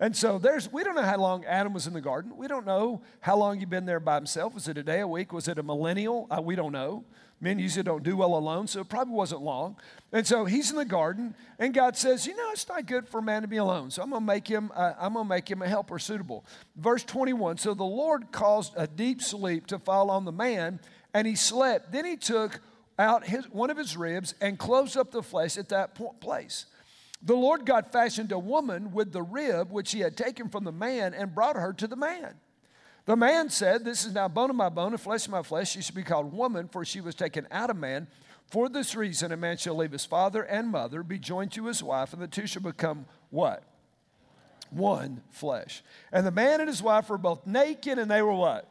And 0.00 0.16
so 0.16 0.38
there's, 0.38 0.72
we 0.72 0.82
don't 0.82 0.94
know 0.94 1.02
how 1.02 1.18
long 1.18 1.44
Adam 1.44 1.74
was 1.74 1.86
in 1.86 1.92
the 1.92 2.00
garden. 2.00 2.34
We 2.34 2.48
don't 2.48 2.66
know 2.66 3.02
how 3.20 3.36
long 3.36 3.58
he'd 3.58 3.68
been 3.68 3.84
there 3.84 4.00
by 4.00 4.14
himself. 4.14 4.54
Was 4.54 4.66
it 4.66 4.78
a 4.78 4.82
day, 4.82 5.00
a 5.00 5.06
week? 5.06 5.30
Was 5.30 5.46
it 5.46 5.58
a 5.58 5.62
millennial? 5.62 6.26
Uh, 6.30 6.40
we 6.40 6.56
don't 6.56 6.72
know. 6.72 7.04
Men 7.42 7.58
usually 7.58 7.82
don't 7.82 8.02
do 8.02 8.16
well 8.16 8.34
alone, 8.34 8.66
so 8.66 8.80
it 8.80 8.88
probably 8.88 9.14
wasn't 9.14 9.42
long. 9.42 9.76
And 10.12 10.26
so 10.26 10.44
he's 10.44 10.70
in 10.70 10.76
the 10.76 10.84
garden, 10.84 11.34
and 11.58 11.72
God 11.72 11.96
says, 11.96 12.26
"You 12.26 12.36
know, 12.36 12.50
it's 12.50 12.68
not 12.68 12.84
good 12.84 13.08
for 13.08 13.20
a 13.20 13.22
man 13.22 13.40
to 13.42 13.48
be 13.48 13.56
alone. 13.56 13.90
So 13.90 14.02
I'm 14.02 14.10
going 14.10 14.20
to 14.20 14.26
make 14.26 14.46
him. 14.46 14.70
Uh, 14.74 14.92
I'm 15.00 15.14
going 15.14 15.24
to 15.24 15.28
make 15.28 15.50
him 15.50 15.62
a 15.62 15.68
helper 15.68 15.98
suitable." 15.98 16.44
Verse 16.76 17.02
21. 17.02 17.56
So 17.56 17.72
the 17.72 17.82
Lord 17.82 18.30
caused 18.30 18.74
a 18.76 18.86
deep 18.86 19.22
sleep 19.22 19.66
to 19.68 19.78
fall 19.78 20.10
on 20.10 20.26
the 20.26 20.32
man, 20.32 20.80
and 21.14 21.26
he 21.26 21.34
slept. 21.34 21.92
Then 21.92 22.04
he 22.04 22.16
took 22.16 22.60
out 22.98 23.26
his, 23.26 23.46
one 23.46 23.70
of 23.70 23.78
his 23.78 23.96
ribs 23.96 24.34
and 24.42 24.58
closed 24.58 24.98
up 24.98 25.10
the 25.10 25.22
flesh 25.22 25.56
at 25.56 25.70
that 25.70 25.98
place. 26.20 26.66
The 27.22 27.34
Lord 27.34 27.66
God 27.66 27.92
fashioned 27.92 28.32
a 28.32 28.38
woman 28.38 28.92
with 28.92 29.12
the 29.12 29.22
rib 29.22 29.70
which 29.70 29.92
he 29.92 30.00
had 30.00 30.16
taken 30.16 30.48
from 30.48 30.64
the 30.64 30.72
man 30.72 31.12
and 31.12 31.34
brought 31.34 31.56
her 31.56 31.72
to 31.74 31.86
the 31.86 31.96
man. 31.96 32.34
The 33.04 33.16
man 33.16 33.50
said, 33.50 33.84
This 33.84 34.04
is 34.04 34.14
now 34.14 34.28
bone 34.28 34.50
of 34.50 34.56
my 34.56 34.68
bone 34.68 34.92
and 34.92 35.00
flesh 35.00 35.26
of 35.26 35.32
my 35.32 35.42
flesh. 35.42 35.72
She 35.72 35.82
should 35.82 35.94
be 35.94 36.02
called 36.02 36.32
woman, 36.32 36.68
for 36.68 36.84
she 36.84 37.00
was 37.00 37.14
taken 37.14 37.46
out 37.50 37.70
of 37.70 37.76
man. 37.76 38.06
For 38.50 38.68
this 38.68 38.94
reason, 38.94 39.32
a 39.32 39.36
man 39.36 39.56
shall 39.56 39.76
leave 39.76 39.92
his 39.92 40.04
father 40.04 40.42
and 40.42 40.68
mother, 40.68 41.02
be 41.02 41.18
joined 41.18 41.52
to 41.52 41.66
his 41.66 41.82
wife, 41.82 42.12
and 42.12 42.20
the 42.20 42.26
two 42.26 42.46
shall 42.46 42.62
become 42.62 43.06
what? 43.30 43.62
One 44.70 45.22
flesh. 45.30 45.82
And 46.12 46.26
the 46.26 46.30
man 46.30 46.60
and 46.60 46.68
his 46.68 46.82
wife 46.82 47.10
were 47.10 47.18
both 47.18 47.46
naked, 47.46 47.98
and 47.98 48.10
they 48.10 48.22
were 48.22 48.34
what? 48.34 48.68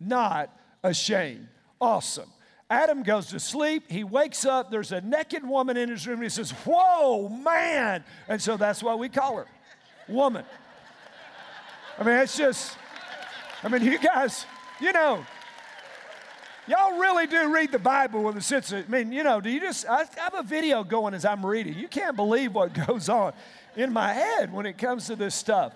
Not 0.00 0.50
ashamed. 0.82 1.48
Awesome. 1.80 2.30
Adam 2.70 3.02
goes 3.02 3.28
to 3.28 3.40
sleep. 3.40 3.90
He 3.90 4.04
wakes 4.04 4.44
up. 4.44 4.70
There's 4.70 4.92
a 4.92 5.00
naked 5.00 5.46
woman 5.46 5.76
in 5.76 5.88
his 5.88 6.06
room. 6.06 6.16
And 6.16 6.24
he 6.24 6.28
says, 6.28 6.50
Whoa, 6.50 7.28
man. 7.28 8.04
And 8.28 8.40
so 8.40 8.56
that's 8.56 8.82
why 8.82 8.94
we 8.94 9.08
call 9.08 9.36
her 9.36 9.46
woman. 10.06 10.44
I 11.98 12.04
mean, 12.04 12.16
it's 12.16 12.36
just, 12.36 12.76
I 13.62 13.68
mean, 13.68 13.82
you 13.82 13.98
guys, 13.98 14.44
you 14.80 14.92
know, 14.92 15.24
y'all 16.68 16.98
really 16.98 17.26
do 17.26 17.52
read 17.52 17.72
the 17.72 17.78
Bible 17.78 18.22
with 18.22 18.36
a 18.36 18.42
sense 18.42 18.70
of, 18.70 18.84
I 18.86 18.88
mean, 18.88 19.12
you 19.12 19.24
know, 19.24 19.40
do 19.40 19.50
you 19.50 19.60
just, 19.60 19.86
I 19.86 20.04
have 20.16 20.34
a 20.34 20.42
video 20.42 20.84
going 20.84 21.14
as 21.14 21.24
I'm 21.24 21.44
reading. 21.44 21.74
You 21.74 21.88
can't 21.88 22.14
believe 22.14 22.54
what 22.54 22.72
goes 22.86 23.08
on 23.08 23.32
in 23.76 23.92
my 23.92 24.12
head 24.12 24.52
when 24.52 24.66
it 24.66 24.76
comes 24.78 25.06
to 25.06 25.16
this 25.16 25.34
stuff. 25.34 25.72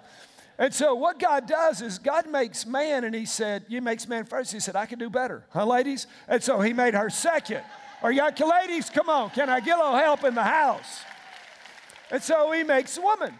And 0.62 0.73
so 0.73 0.95
what 0.95 1.19
God 1.19 1.49
does 1.49 1.83
is 1.83 1.99
God 1.99 2.31
makes 2.31 2.64
man, 2.64 3.02
and 3.02 3.12
He 3.12 3.26
said, 3.26 3.64
"You 3.66 3.83
makes 3.83 4.07
man 4.07 4.25
first. 4.25 4.52
He 4.52 4.61
said, 4.61 4.76
"I 4.76 4.87
can 4.87 4.97
do 4.97 5.11
better, 5.11 5.45
huh, 5.50 5.66
ladies?" 5.66 6.07
And 6.28 6.40
so 6.40 6.61
He 6.61 6.73
made 6.73 6.95
her 6.95 7.11
second. 7.11 7.64
Are 8.00 8.12
y'all 8.12 8.31
ladies? 8.49 8.88
Come 8.88 9.09
on, 9.09 9.31
can 9.31 9.50
I 9.50 9.59
get 9.59 9.76
a 9.76 9.83
little 9.83 9.99
help 9.99 10.23
in 10.23 10.37
the 10.37 10.45
house? 10.45 11.02
And 12.12 12.23
so 12.23 12.52
He 12.52 12.62
makes 12.62 12.97
woman. 12.97 13.37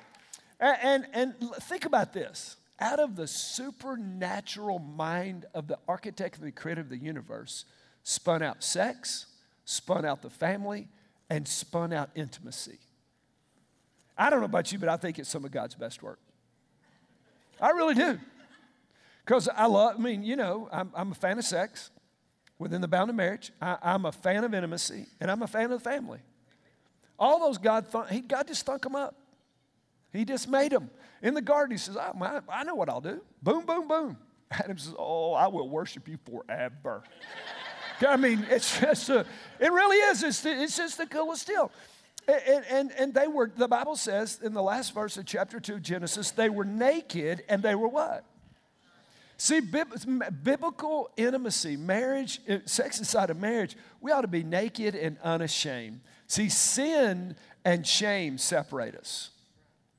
And, 0.59 1.07
and, 1.15 1.35
and 1.41 1.55
think 1.61 1.85
about 1.85 2.13
this: 2.13 2.57
out 2.81 2.99
of 2.99 3.15
the 3.15 3.29
supernatural 3.29 4.81
mind 4.81 5.47
of 5.55 5.69
the 5.69 5.79
architect 5.87 6.39
and 6.39 6.45
the 6.45 6.51
creator 6.51 6.81
of 6.81 6.89
the 6.89 6.99
universe, 6.99 7.67
spun 8.03 8.43
out 8.43 8.65
sex, 8.65 9.27
spun 9.65 10.05
out 10.05 10.23
the 10.23 10.31
family, 10.31 10.89
and 11.31 11.47
spun 11.47 11.93
out 11.93 12.11
intimacy. 12.17 12.81
I 14.19 14.29
don't 14.29 14.41
know 14.41 14.47
about 14.47 14.73
you, 14.73 14.81
but 14.81 14.89
I 14.89 14.97
think 14.97 15.21
it's 15.21 15.29
some 15.29 15.45
of 15.45 15.53
God's 15.53 15.77
best 15.77 16.03
work. 16.03 16.19
I 17.63 17.71
really 17.71 17.95
do. 17.95 18.19
Because 19.25 19.49
I 19.49 19.67
love, 19.67 19.95
I 19.97 20.03
mean, 20.03 20.25
you 20.25 20.35
know, 20.35 20.69
I'm, 20.73 20.91
I'm 20.95 21.13
a 21.13 21.15
fan 21.15 21.39
of 21.39 21.45
sex 21.45 21.91
within 22.59 22.81
the 22.81 22.89
bound 22.89 23.09
of 23.09 23.15
marriage. 23.15 23.53
I, 23.63 23.79
am 23.83 24.05
a 24.05 24.11
fan 24.11 24.43
of 24.43 24.53
intimacy, 24.53 25.07
and 25.21 25.31
I'm 25.31 25.43
a 25.43 25.47
fan 25.47 25.65
of 25.71 25.71
the 25.71 25.91
family. 25.91 26.19
All 27.19 27.39
those 27.39 27.57
God, 27.57 27.91
th- 27.91 28.07
he, 28.11 28.21
God 28.21 28.49
just 28.49 28.67
thunk 28.67 28.83
them 28.83 28.97
up. 28.97 29.15
He 30.13 30.25
just 30.25 30.49
made 30.49 30.73
them. 30.73 30.91
In 31.23 31.35
the 31.35 31.41
garden, 31.41 31.71
he 31.71 31.79
says, 31.79 31.97
I, 31.97 32.41
I 32.49 32.65
know 32.65 32.75
what 32.75 32.89
I'll 32.89 33.01
do. 33.01 33.23
Boom, 33.41 33.65
boom, 33.65 33.87
boom. 33.87 34.17
Adam 34.51 34.77
says, 34.77 34.95
Oh, 34.99 35.33
I 35.33 35.47
will 35.47 35.69
worship 35.69 36.09
you 36.09 36.19
forever. 36.25 37.05
I 38.07 38.17
mean, 38.17 38.45
it's 38.51 38.81
just, 38.81 39.09
a, 39.09 39.25
it 39.61 39.71
really 39.71 39.97
is. 39.97 40.25
It's, 40.25 40.45
it's 40.45 40.77
just 40.77 40.99
the 40.99 41.07
coolest 41.07 41.47
deal. 41.47 41.71
And, 42.29 42.65
and, 42.71 42.93
and 42.93 43.15
they 43.15 43.27
were, 43.27 43.51
the 43.55 43.69
Bible 43.69 43.97
says 43.97 44.39
in 44.43 44.55
the 44.55 44.63
last 44.63 44.95
verse 44.95 45.17
of 45.17 45.27
chapter 45.27 45.59
2 45.59 45.81
Genesis, 45.81 46.31
they 46.31 46.49
were 46.49 46.65
naked 46.65 47.43
and 47.49 47.63
they 47.63 47.75
were 47.75 47.89
what? 47.89 48.25
See, 49.37 49.59
biblical 49.61 51.11
intimacy, 51.17 51.77
marriage, 51.77 52.41
uh, 52.49 52.59
sex 52.65 53.01
inside 53.01 53.29
of 53.29 53.41
marriage, 53.41 53.77
we 54.01 54.13
ought 54.13 54.21
to 54.21 54.29
be 54.29 54.45
naked 54.45 54.95
and 54.95 55.19
unashamed. 55.25 56.01
See, 56.29 56.49
sin 56.49 57.35
and 57.65 57.85
shame 57.85 58.39
separate 58.39 58.95
us. 58.95 59.32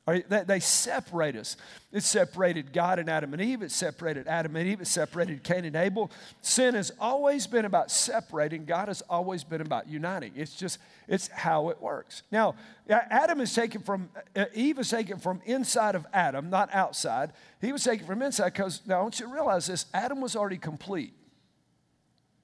They 0.05 0.59
separate 0.59 1.37
us. 1.37 1.55
It 1.93 2.03
separated 2.03 2.73
God 2.73 2.99
and 2.99 3.09
Adam 3.09 3.31
and 3.31 3.41
Eve. 3.41 3.61
It 3.61 3.71
separated 3.71 4.27
Adam 4.27 4.53
and 4.57 4.67
Eve. 4.67 4.81
It 4.81 4.87
separated 4.87 5.43
Cain 5.43 5.63
and 5.63 5.77
Abel. 5.77 6.11
Sin 6.41 6.75
has 6.75 6.91
always 6.99 7.47
been 7.47 7.63
about 7.63 7.89
separating. 7.89 8.65
God 8.65 8.89
has 8.89 9.01
always 9.03 9.45
been 9.45 9.61
about 9.61 9.87
uniting. 9.87 10.33
It's 10.35 10.55
just, 10.55 10.77
it's 11.07 11.29
how 11.29 11.69
it 11.69 11.81
works. 11.81 12.23
Now, 12.31 12.55
Adam 12.89 13.39
is 13.39 13.53
taken 13.55 13.81
from, 13.81 14.09
Eve 14.53 14.79
is 14.79 14.89
taken 14.89 15.19
from 15.19 15.41
inside 15.45 15.95
of 15.95 16.05
Adam, 16.11 16.49
not 16.49 16.69
outside. 16.73 17.31
He 17.61 17.71
was 17.71 17.85
taken 17.85 18.05
from 18.05 18.21
inside 18.21 18.49
because, 18.49 18.81
now 18.85 18.99
I 18.99 19.01
want 19.03 19.21
you 19.21 19.27
to 19.27 19.31
realize 19.31 19.67
this 19.67 19.85
Adam 19.93 20.19
was 20.19 20.35
already 20.35 20.57
complete. 20.57 21.13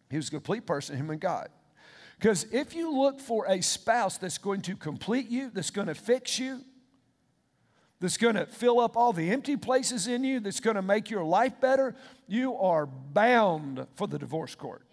He 0.10 0.16
was 0.16 0.30
a 0.30 0.32
complete 0.32 0.66
person, 0.66 0.96
him 0.96 1.10
and 1.10 1.20
God. 1.20 1.50
Because 2.18 2.46
if 2.54 2.74
you 2.74 2.92
look 2.98 3.20
for 3.20 3.46
a 3.48 3.62
spouse 3.62 4.18
that's 4.18 4.38
going 4.38 4.62
to 4.62 4.76
complete 4.78 5.30
you, 5.30 5.52
that's 5.54 5.72
going 5.72 5.88
to 5.88 5.96
fix 5.96 6.40
you, 6.40 6.62
that's 8.00 8.18
going 8.18 8.36
to 8.36 8.46
fill 8.46 8.80
up 8.80 8.96
all 8.96 9.14
the 9.14 9.30
empty 9.32 9.58
places 9.58 10.08
in 10.08 10.24
you, 10.24 10.40
that's 10.40 10.60
going 10.60 10.76
to 10.76 10.82
make 10.82 11.10
your 11.10 11.24
life 11.24 11.60
better, 11.60 11.96
you 12.28 12.56
are 12.56 12.86
bound 12.86 13.86
for 13.96 14.08
the 14.08 14.18
divorce 14.18 14.56
court. 14.56 14.84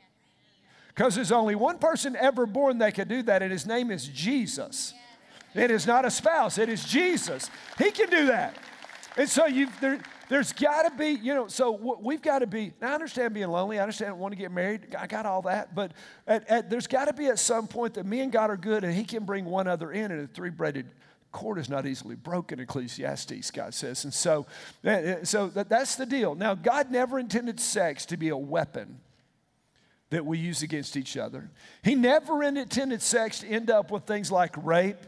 Because 0.88 1.14
there's 1.14 1.32
only 1.32 1.54
one 1.54 1.78
person 1.78 2.16
ever 2.16 2.46
born 2.46 2.78
that 2.78 2.94
could 2.94 3.08
do 3.08 3.22
that, 3.22 3.42
and 3.42 3.52
his 3.52 3.66
name 3.66 3.90
is 3.90 4.08
Jesus. 4.08 4.94
It 5.54 5.70
is 5.70 5.86
not 5.86 6.04
a 6.04 6.10
spouse, 6.10 6.58
it 6.58 6.68
is 6.68 6.84
Jesus. 6.84 7.50
He 7.78 7.90
can 7.90 8.10
do 8.10 8.26
that. 8.26 8.56
And 9.16 9.28
so 9.28 9.46
you 9.46 9.68
there, 9.80 10.00
there's 10.28 10.52
got 10.52 10.82
to 10.82 10.90
be, 10.90 11.10
you 11.10 11.34
know, 11.34 11.46
so 11.46 11.70
we've 12.02 12.20
got 12.20 12.40
to 12.40 12.46
be, 12.46 12.72
I 12.82 12.94
understand 12.94 13.32
being 13.32 13.48
lonely. 13.48 13.78
I 13.78 13.82
understand 13.82 14.18
wanting 14.18 14.38
to 14.38 14.42
get 14.42 14.50
married. 14.50 14.94
I 14.98 15.06
got 15.06 15.24
all 15.24 15.42
that. 15.42 15.74
But 15.74 15.92
at, 16.26 16.48
at, 16.48 16.70
there's 16.70 16.86
got 16.86 17.06
to 17.06 17.12
be 17.12 17.26
at 17.26 17.38
some 17.38 17.68
point 17.68 17.94
that 17.94 18.04
me 18.04 18.20
and 18.20 18.32
God 18.32 18.50
are 18.50 18.56
good 18.56 18.82
and 18.82 18.92
He 18.92 19.04
can 19.04 19.24
bring 19.24 19.44
one 19.44 19.68
other 19.68 19.92
in 19.92 20.10
and 20.10 20.24
a 20.24 20.26
three 20.26 20.50
braided 20.50 20.86
cord 21.32 21.58
is 21.58 21.68
not 21.68 21.86
easily 21.86 22.14
broken, 22.14 22.60
Ecclesiastes, 22.60 23.50
God 23.50 23.74
says. 23.74 24.04
And 24.04 24.14
so, 24.14 24.46
eh, 24.84 24.90
eh, 24.90 25.24
so 25.24 25.48
that's 25.48 25.96
the 25.96 26.06
deal. 26.06 26.34
Now, 26.34 26.54
God 26.54 26.90
never 26.90 27.18
intended 27.18 27.60
sex 27.60 28.06
to 28.06 28.16
be 28.16 28.30
a 28.30 28.36
weapon 28.36 29.00
that 30.10 30.24
we 30.24 30.38
use 30.38 30.62
against 30.62 30.96
each 30.96 31.16
other. 31.16 31.50
He 31.82 31.94
never 31.94 32.42
intended 32.42 33.02
sex 33.02 33.40
to 33.40 33.46
end 33.48 33.70
up 33.70 33.90
with 33.90 34.04
things 34.04 34.30
like 34.30 34.54
rape, 34.56 35.04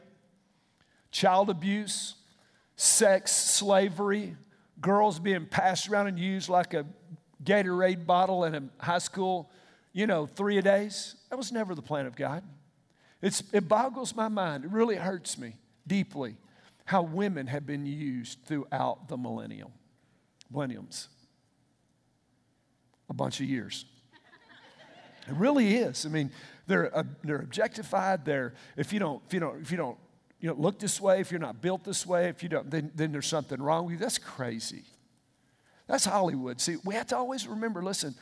child 1.11 1.51
abuse, 1.51 2.15
sex 2.77 3.33
slavery, 3.33 4.37
girls 4.81 5.19
being 5.19 5.47
passed 5.47 5.89
around 5.89 6.09
and 6.09 6.19
used 6.19 6.49
like 6.49 6.75
a 6.75 6.85
Gatorade 7.45 8.05
bottle 8.07 8.45
in 8.45 8.55
a 8.55 8.85
high 8.85 8.99
school, 8.99 9.51
you 9.93 10.07
know, 10.07 10.27
three 10.27 10.59
a 10.59 10.63
days. 10.63 11.15
That 11.31 11.37
was 11.37 11.53
never 11.53 11.75
the 11.75 11.83
plan 11.83 12.07
of 12.07 12.17
God. 12.17 12.43
It's, 13.23 13.43
it 13.53 13.69
boggles 13.69 14.15
my 14.15 14.29
mind. 14.29 14.65
It 14.65 14.71
really 14.71 14.97
hurts 14.97 15.39
me 15.39 15.55
deeply 15.89 16.37
how 16.85 17.03
women 17.03 17.47
have 17.49 17.67
been 17.67 17.85
used 17.85 18.39
throughout 18.45 19.09
the 19.09 19.17
millennium, 19.17 19.71
millenniums. 20.51 21.09
A 23.11 23.15
bunch 23.15 23.41
of 23.41 23.47
years. 23.47 23.85
It 25.27 25.35
really 25.35 25.77
is. 25.77 26.07
I 26.07 26.09
mean, 26.09 26.31
they're, 26.67 26.97
uh, 26.97 27.03
they're 27.23 27.41
objectified. 27.41 28.25
They're, 28.25 28.55
if 28.77 28.93
you 28.93 28.99
don't, 28.99 29.23
if 29.27 29.35
you 29.35 29.41
don't, 29.41 29.61
if 29.61 29.71
you 29.71 29.77
don't, 29.77 29.99
you 30.41 30.49
know, 30.49 30.55
look 30.55 30.79
this 30.79 31.01
way, 31.01 31.21
if 31.21 31.31
you're 31.31 31.41
not 31.41 31.61
built 31.61 31.85
this 31.85 32.07
way, 32.07 32.29
if 32.29 32.43
you 32.43 32.49
don't, 32.49 32.71
then, 32.71 32.91
then 32.95 33.13
there's 33.13 33.27
something 33.27 33.61
wrong 33.61 33.85
with 33.85 33.95
you. 33.95 33.99
That's 33.99 34.19
crazy. 34.19 34.85
That's 35.87 36.05
Hollywood. 36.05 36.61
See, 36.61 36.77
we 36.85 36.95
have 36.95 37.09
to 37.09 37.17
always 37.17 37.47
remember, 37.47 37.83
listen, 37.83 38.15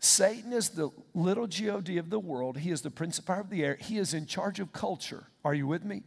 Satan 0.00 0.52
is 0.52 0.70
the 0.70 0.90
little 1.14 1.46
God 1.46 1.88
of 1.88 2.10
the 2.10 2.18
world. 2.18 2.58
He 2.58 2.70
is 2.70 2.82
the 2.82 2.90
principal 2.90 3.40
of 3.40 3.50
the 3.50 3.64
air. 3.64 3.76
He 3.80 3.98
is 3.98 4.14
in 4.14 4.26
charge 4.26 4.60
of 4.60 4.72
culture. 4.72 5.24
Are 5.44 5.54
you 5.54 5.66
with 5.66 5.84
me? 5.84 6.02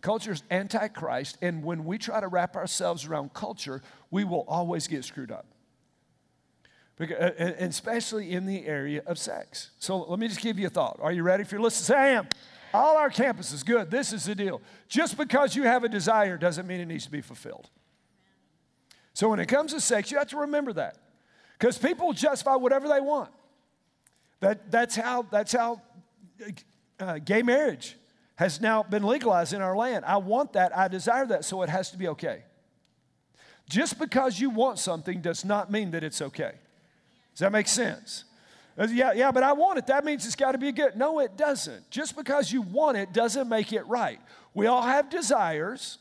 Culture 0.00 0.32
is 0.32 0.42
antichrist, 0.50 1.36
and 1.42 1.62
when 1.62 1.84
we 1.84 1.98
try 1.98 2.20
to 2.20 2.28
wrap 2.28 2.56
ourselves 2.56 3.04
around 3.04 3.34
culture, 3.34 3.82
we 4.10 4.24
will 4.24 4.44
always 4.48 4.86
get 4.86 5.04
screwed 5.04 5.30
up. 5.30 5.46
Because, 6.96 7.34
and 7.38 7.70
especially 7.70 8.32
in 8.32 8.46
the 8.46 8.66
area 8.66 9.02
of 9.06 9.18
sex. 9.18 9.70
So 9.78 9.98
let 9.98 10.18
me 10.18 10.28
just 10.28 10.40
give 10.40 10.58
you 10.58 10.66
a 10.66 10.70
thought. 10.70 10.98
Are 11.00 11.12
you 11.12 11.22
ready? 11.22 11.42
If 11.42 11.52
you're 11.52 11.60
listening, 11.60 11.86
say 11.86 11.96
I 11.96 12.08
am. 12.08 12.28
All 12.72 12.96
our 12.96 13.10
campuses, 13.10 13.64
good. 13.64 13.90
This 13.90 14.12
is 14.12 14.24
the 14.24 14.34
deal. 14.34 14.62
Just 14.88 15.16
because 15.16 15.56
you 15.56 15.64
have 15.64 15.82
a 15.82 15.88
desire 15.88 16.36
doesn't 16.38 16.66
mean 16.66 16.80
it 16.80 16.86
needs 16.86 17.04
to 17.04 17.10
be 17.10 17.20
fulfilled. 17.20 17.68
So 19.12 19.28
when 19.28 19.40
it 19.40 19.46
comes 19.46 19.72
to 19.72 19.80
sex, 19.80 20.10
you 20.10 20.18
have 20.18 20.28
to 20.28 20.38
remember 20.38 20.72
that. 20.74 20.96
Because 21.58 21.76
people 21.76 22.12
justify 22.12 22.54
whatever 22.54 22.88
they 22.88 23.00
want. 23.00 23.30
That, 24.40 24.70
that's 24.70 24.96
how, 24.96 25.26
that's 25.30 25.52
how 25.52 25.82
uh, 26.98 27.18
gay 27.18 27.42
marriage 27.42 27.96
has 28.40 28.58
now 28.58 28.82
been 28.82 29.02
legalized 29.02 29.52
in 29.52 29.60
our 29.60 29.76
land. 29.76 30.02
I 30.06 30.16
want 30.16 30.54
that, 30.54 30.74
I 30.74 30.88
desire 30.88 31.26
that, 31.26 31.44
so 31.44 31.60
it 31.60 31.68
has 31.68 31.90
to 31.90 31.98
be 31.98 32.08
okay. 32.08 32.42
Just 33.68 33.98
because 33.98 34.40
you 34.40 34.48
want 34.48 34.78
something 34.78 35.20
does 35.20 35.44
not 35.44 35.70
mean 35.70 35.90
that 35.90 36.02
it's 36.02 36.22
okay. 36.22 36.52
Does 37.34 37.40
that 37.40 37.52
make 37.52 37.68
sense? 37.68 38.24
Uh, 38.78 38.88
yeah, 38.90 39.12
yeah, 39.12 39.30
but 39.30 39.42
I 39.42 39.52
want 39.52 39.76
it. 39.76 39.88
That 39.88 40.06
means 40.06 40.24
it's 40.24 40.36
got 40.36 40.52
to 40.52 40.58
be 40.58 40.72
good. 40.72 40.96
No, 40.96 41.18
it 41.18 41.36
doesn't. 41.36 41.90
Just 41.90 42.16
because 42.16 42.50
you 42.50 42.62
want 42.62 42.96
it 42.96 43.12
doesn't 43.12 43.46
make 43.46 43.74
it 43.74 43.86
right. 43.86 44.18
We 44.54 44.66
all 44.66 44.80
have 44.80 45.10
desires, 45.10 45.98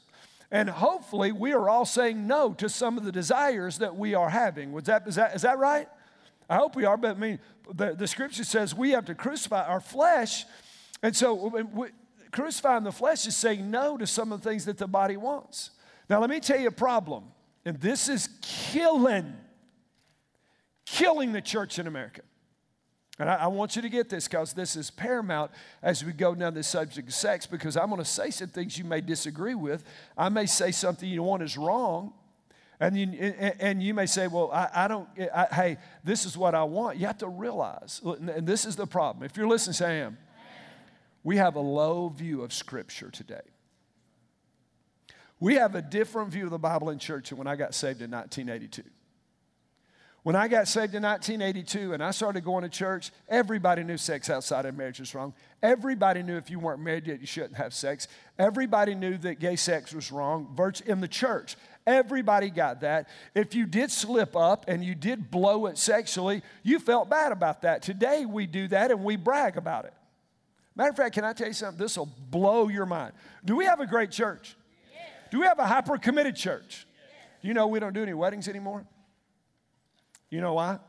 and 0.50 0.70
hopefully 0.70 1.34
we 1.34 1.52
are 1.52 1.68
all 1.68 1.84
saying 1.84 2.26
no 2.26 2.54
to 2.54 2.70
some 2.70 2.98
of 2.98 3.04
the 3.04 3.12
desires 3.12 3.80
that 3.80 3.98
we 3.98 4.16
are 4.16 4.30
having. 4.30 4.72
Was 4.72 4.86
that, 4.86 5.06
is, 5.06 5.16
that, 5.16 5.36
is 5.36 5.42
that 5.42 5.60
right? 5.60 5.90
I 6.50 6.56
hope 6.56 6.78
we 6.78 6.86
are, 6.86 6.96
but 6.96 7.18
I 7.18 7.20
mean, 7.20 7.40
the, 7.76 7.96
the 7.96 8.08
scripture 8.08 8.46
says 8.46 8.74
we 8.74 8.92
have 8.92 9.04
to 9.08 9.14
crucify 9.14 9.66
our 9.66 9.82
flesh. 9.82 10.46
And 11.04 11.16
so 11.16 11.66
crucifying 12.32 12.84
the 12.84 12.92
flesh 12.92 13.26
is 13.28 13.36
saying 13.36 13.70
no 13.70 13.98
to 13.98 14.08
some 14.08 14.32
of 14.32 14.42
the 14.42 14.50
things 14.50 14.66
that 14.66 14.78
the 14.78 14.88
body 14.88 15.18
wants. 15.18 15.72
Now, 16.10 16.20
let 16.20 16.30
me 16.30 16.40
tell 16.40 16.60
you 16.60 16.68
a 16.68 16.72
problem, 16.72 17.26
and 17.66 17.80
this 17.80 18.10
is 18.10 18.30
killing, 18.42 19.34
killing 20.86 21.34
the 21.34 21.42
church 21.42 21.78
in 21.80 21.88
America. 21.88 22.22
And 23.20 23.30
I, 23.30 23.36
I 23.36 23.48
want 23.48 23.76
you 23.76 23.82
to 23.82 23.90
get 23.90 24.10
this 24.10 24.28
because 24.28 24.54
this 24.54 24.76
is 24.76 24.90
paramount 24.90 25.52
as 25.84 26.04
we 26.04 26.14
go 26.14 26.34
down 26.34 26.54
this 26.54 26.70
subject 26.70 27.08
of 27.08 27.14
sex 27.14 27.46
because 27.46 27.76
I'm 27.76 27.90
going 27.90 28.00
to 28.00 28.06
say 28.06 28.32
some 28.32 28.48
things 28.48 28.78
you 28.78 28.86
may 28.86 29.02
disagree 29.02 29.56
with. 29.56 29.84
I 30.18 30.30
may 30.30 30.46
say 30.46 30.72
something 30.72 31.08
you 31.08 31.22
want 31.22 31.44
is 31.44 31.58
wrong. 31.58 32.14
And 32.82 32.98
you, 32.98 33.08
and 33.60 33.84
you 33.84 33.94
may 33.94 34.06
say, 34.06 34.28
well, 34.28 34.50
I, 34.54 34.70
I 34.74 34.88
don't, 34.88 35.10
I, 35.36 35.48
hey, 35.52 35.78
this 36.06 36.26
is 36.26 36.38
what 36.38 36.56
I 36.56 36.64
want. 36.64 36.98
You 36.98 37.08
have 37.08 37.18
to 37.18 37.28
realize, 37.28 38.00
and 38.06 38.48
this 38.48 38.64
is 38.64 38.78
the 38.78 38.88
problem. 38.88 39.26
If 39.26 39.36
you're 39.36 39.50
listening, 39.50 39.74
say 39.74 39.86
I 39.86 40.06
am. 40.06 40.18
We 41.24 41.38
have 41.38 41.56
a 41.56 41.62
low 41.62 42.10
view 42.10 42.42
of 42.42 42.54
Scripture 42.54 43.10
today. 43.10 43.42
We 45.40 45.56
have 45.56 45.76
a 45.76 45.82
different 45.82 46.32
view 46.32 46.46
of 46.46 46.52
the 46.52 46.60
Bible 46.60 46.90
in 46.90 47.00
church 47.00 47.30
than 47.30 47.38
when 47.38 47.48
I 47.48 47.56
got 47.56 47.74
saved 47.74 48.02
in 48.02 48.12
1982. 48.12 48.84
When 50.24 50.36
I 50.36 50.50
got 50.50 50.68
saved 50.68 50.96
in 50.96 51.04
1982 51.04 51.94
and 51.94 52.04
I 52.04 52.12
started 52.12 52.44
going 52.44 52.64
to 52.64 52.70
church, 52.70 53.12
everybody 53.30 53.84
knew 53.84 53.98
sex 53.98 54.30
outside 54.30 54.66
of 54.66 54.76
marriage 54.76 55.00
was 55.00 55.16
wrong. 55.16 55.34
Everybody 55.64 56.24
knew 56.24 56.36
if 56.36 56.50
you 56.50 56.60
weren't 56.60 56.82
married 56.82 57.08
yet, 57.08 57.22
you 57.22 57.26
shouldn't 57.26 57.56
have 57.56 57.74
sex. 57.74 58.10
Everybody 58.38 58.96
knew 58.96 59.18
that 59.20 59.40
gay 59.40 59.56
sex 59.56 59.94
was 59.94 60.12
wrong 60.12 60.58
in 60.86 61.00
the 61.00 61.08
church. 61.08 61.56
Everybody 61.88 62.50
got 62.50 62.82
that. 62.82 63.08
If 63.34 63.56
you 63.56 63.66
did 63.66 63.92
slip 63.92 64.36
up 64.36 64.66
and 64.68 64.84
you 64.84 64.94
did 64.94 65.32
blow 65.32 65.68
it 65.68 65.78
sexually, 65.78 66.44
you 66.64 66.80
felt 66.80 67.10
bad 67.10 67.32
about 67.32 67.62
that. 67.62 67.82
Today 67.82 68.26
we 68.26 68.46
do 68.46 68.68
that 68.68 68.92
and 68.92 69.06
we 69.06 69.16
brag 69.16 69.56
about 69.56 69.86
it. 69.86 69.94
Matter 70.80 70.92
of 70.92 70.96
fact, 70.96 71.14
can 71.14 71.26
I 71.26 71.34
tell 71.34 71.48
you 71.48 71.54
something? 71.54 71.78
This 71.78 71.98
will 71.98 72.10
blow 72.30 72.70
your 72.70 72.86
mind. 72.86 73.12
Do 73.44 73.58
we 73.58 73.66
have 73.66 73.82
a 73.82 73.86
great 73.86 74.12
church? 74.12 74.56
Do 75.30 75.42
we 75.42 75.46
have 75.46 75.60
a 75.60 75.66
hyper 75.66 75.98
committed 75.98 76.38
church? 76.38 76.88
Do 77.42 77.50
you 77.50 77.54
know 77.54 77.68
we 77.68 77.82
don't 77.82 77.92
do 77.92 78.02
any 78.02 78.14
weddings 78.14 78.48
anymore? 78.48 78.86
You 80.30 80.40
know 80.40 80.54
why? 80.54 80.80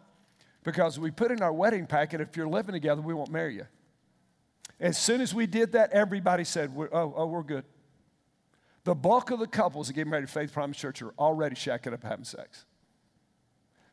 Because 0.63 0.97
we 0.97 1.11
put 1.11 1.33
in 1.33 1.43
our 1.43 1.53
wedding 1.53 1.89
packet 1.89 2.21
if 2.21 2.37
you're 2.37 2.47
living 2.47 2.73
together, 2.73 3.03
we 3.03 3.13
won't 3.15 3.33
marry 3.33 3.57
you. 3.57 3.67
As 4.79 4.97
soon 4.97 5.21
as 5.21 5.35
we 5.35 5.49
did 5.49 5.73
that, 5.73 5.91
everybody 5.91 6.45
said, 6.45 6.73
oh, 6.77 7.13
oh, 7.17 7.27
we're 7.27 7.43
good. 7.43 7.65
The 8.85 8.95
bulk 8.95 9.33
of 9.33 9.41
the 9.41 9.49
couples 9.49 9.89
that 9.89 9.95
get 9.95 10.07
married 10.07 10.23
at 10.23 10.31
Faith 10.31 10.53
Promise 10.53 10.77
Church 10.77 11.03
are 11.03 11.13
already 11.19 11.57
shacking 11.57 11.93
up 11.93 12.05
having 12.05 12.25
sex. 12.25 12.65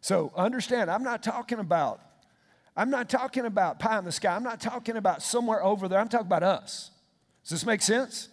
So 0.02 0.32
understand, 0.36 0.92
I'm 0.92 1.02
not 1.02 1.24
talking 1.24 1.58
about, 1.58 2.02
I'm 2.78 2.92
not 2.92 3.10
talking 3.10 3.46
about 3.46 3.80
pie 3.80 3.98
in 3.98 4.06
the 4.06 4.12
sky. 4.12 4.36
I'm 4.36 4.44
not 4.44 4.62
talking 4.62 4.98
about 4.98 5.24
somewhere 5.24 5.64
over 5.64 5.88
there. 5.88 6.00
I'm 6.00 6.08
talking 6.08 6.28
about 6.28 6.44
us. 6.44 6.92
Does 7.44 7.50
this 7.50 7.66
make 7.66 7.82
sense? 7.82 8.30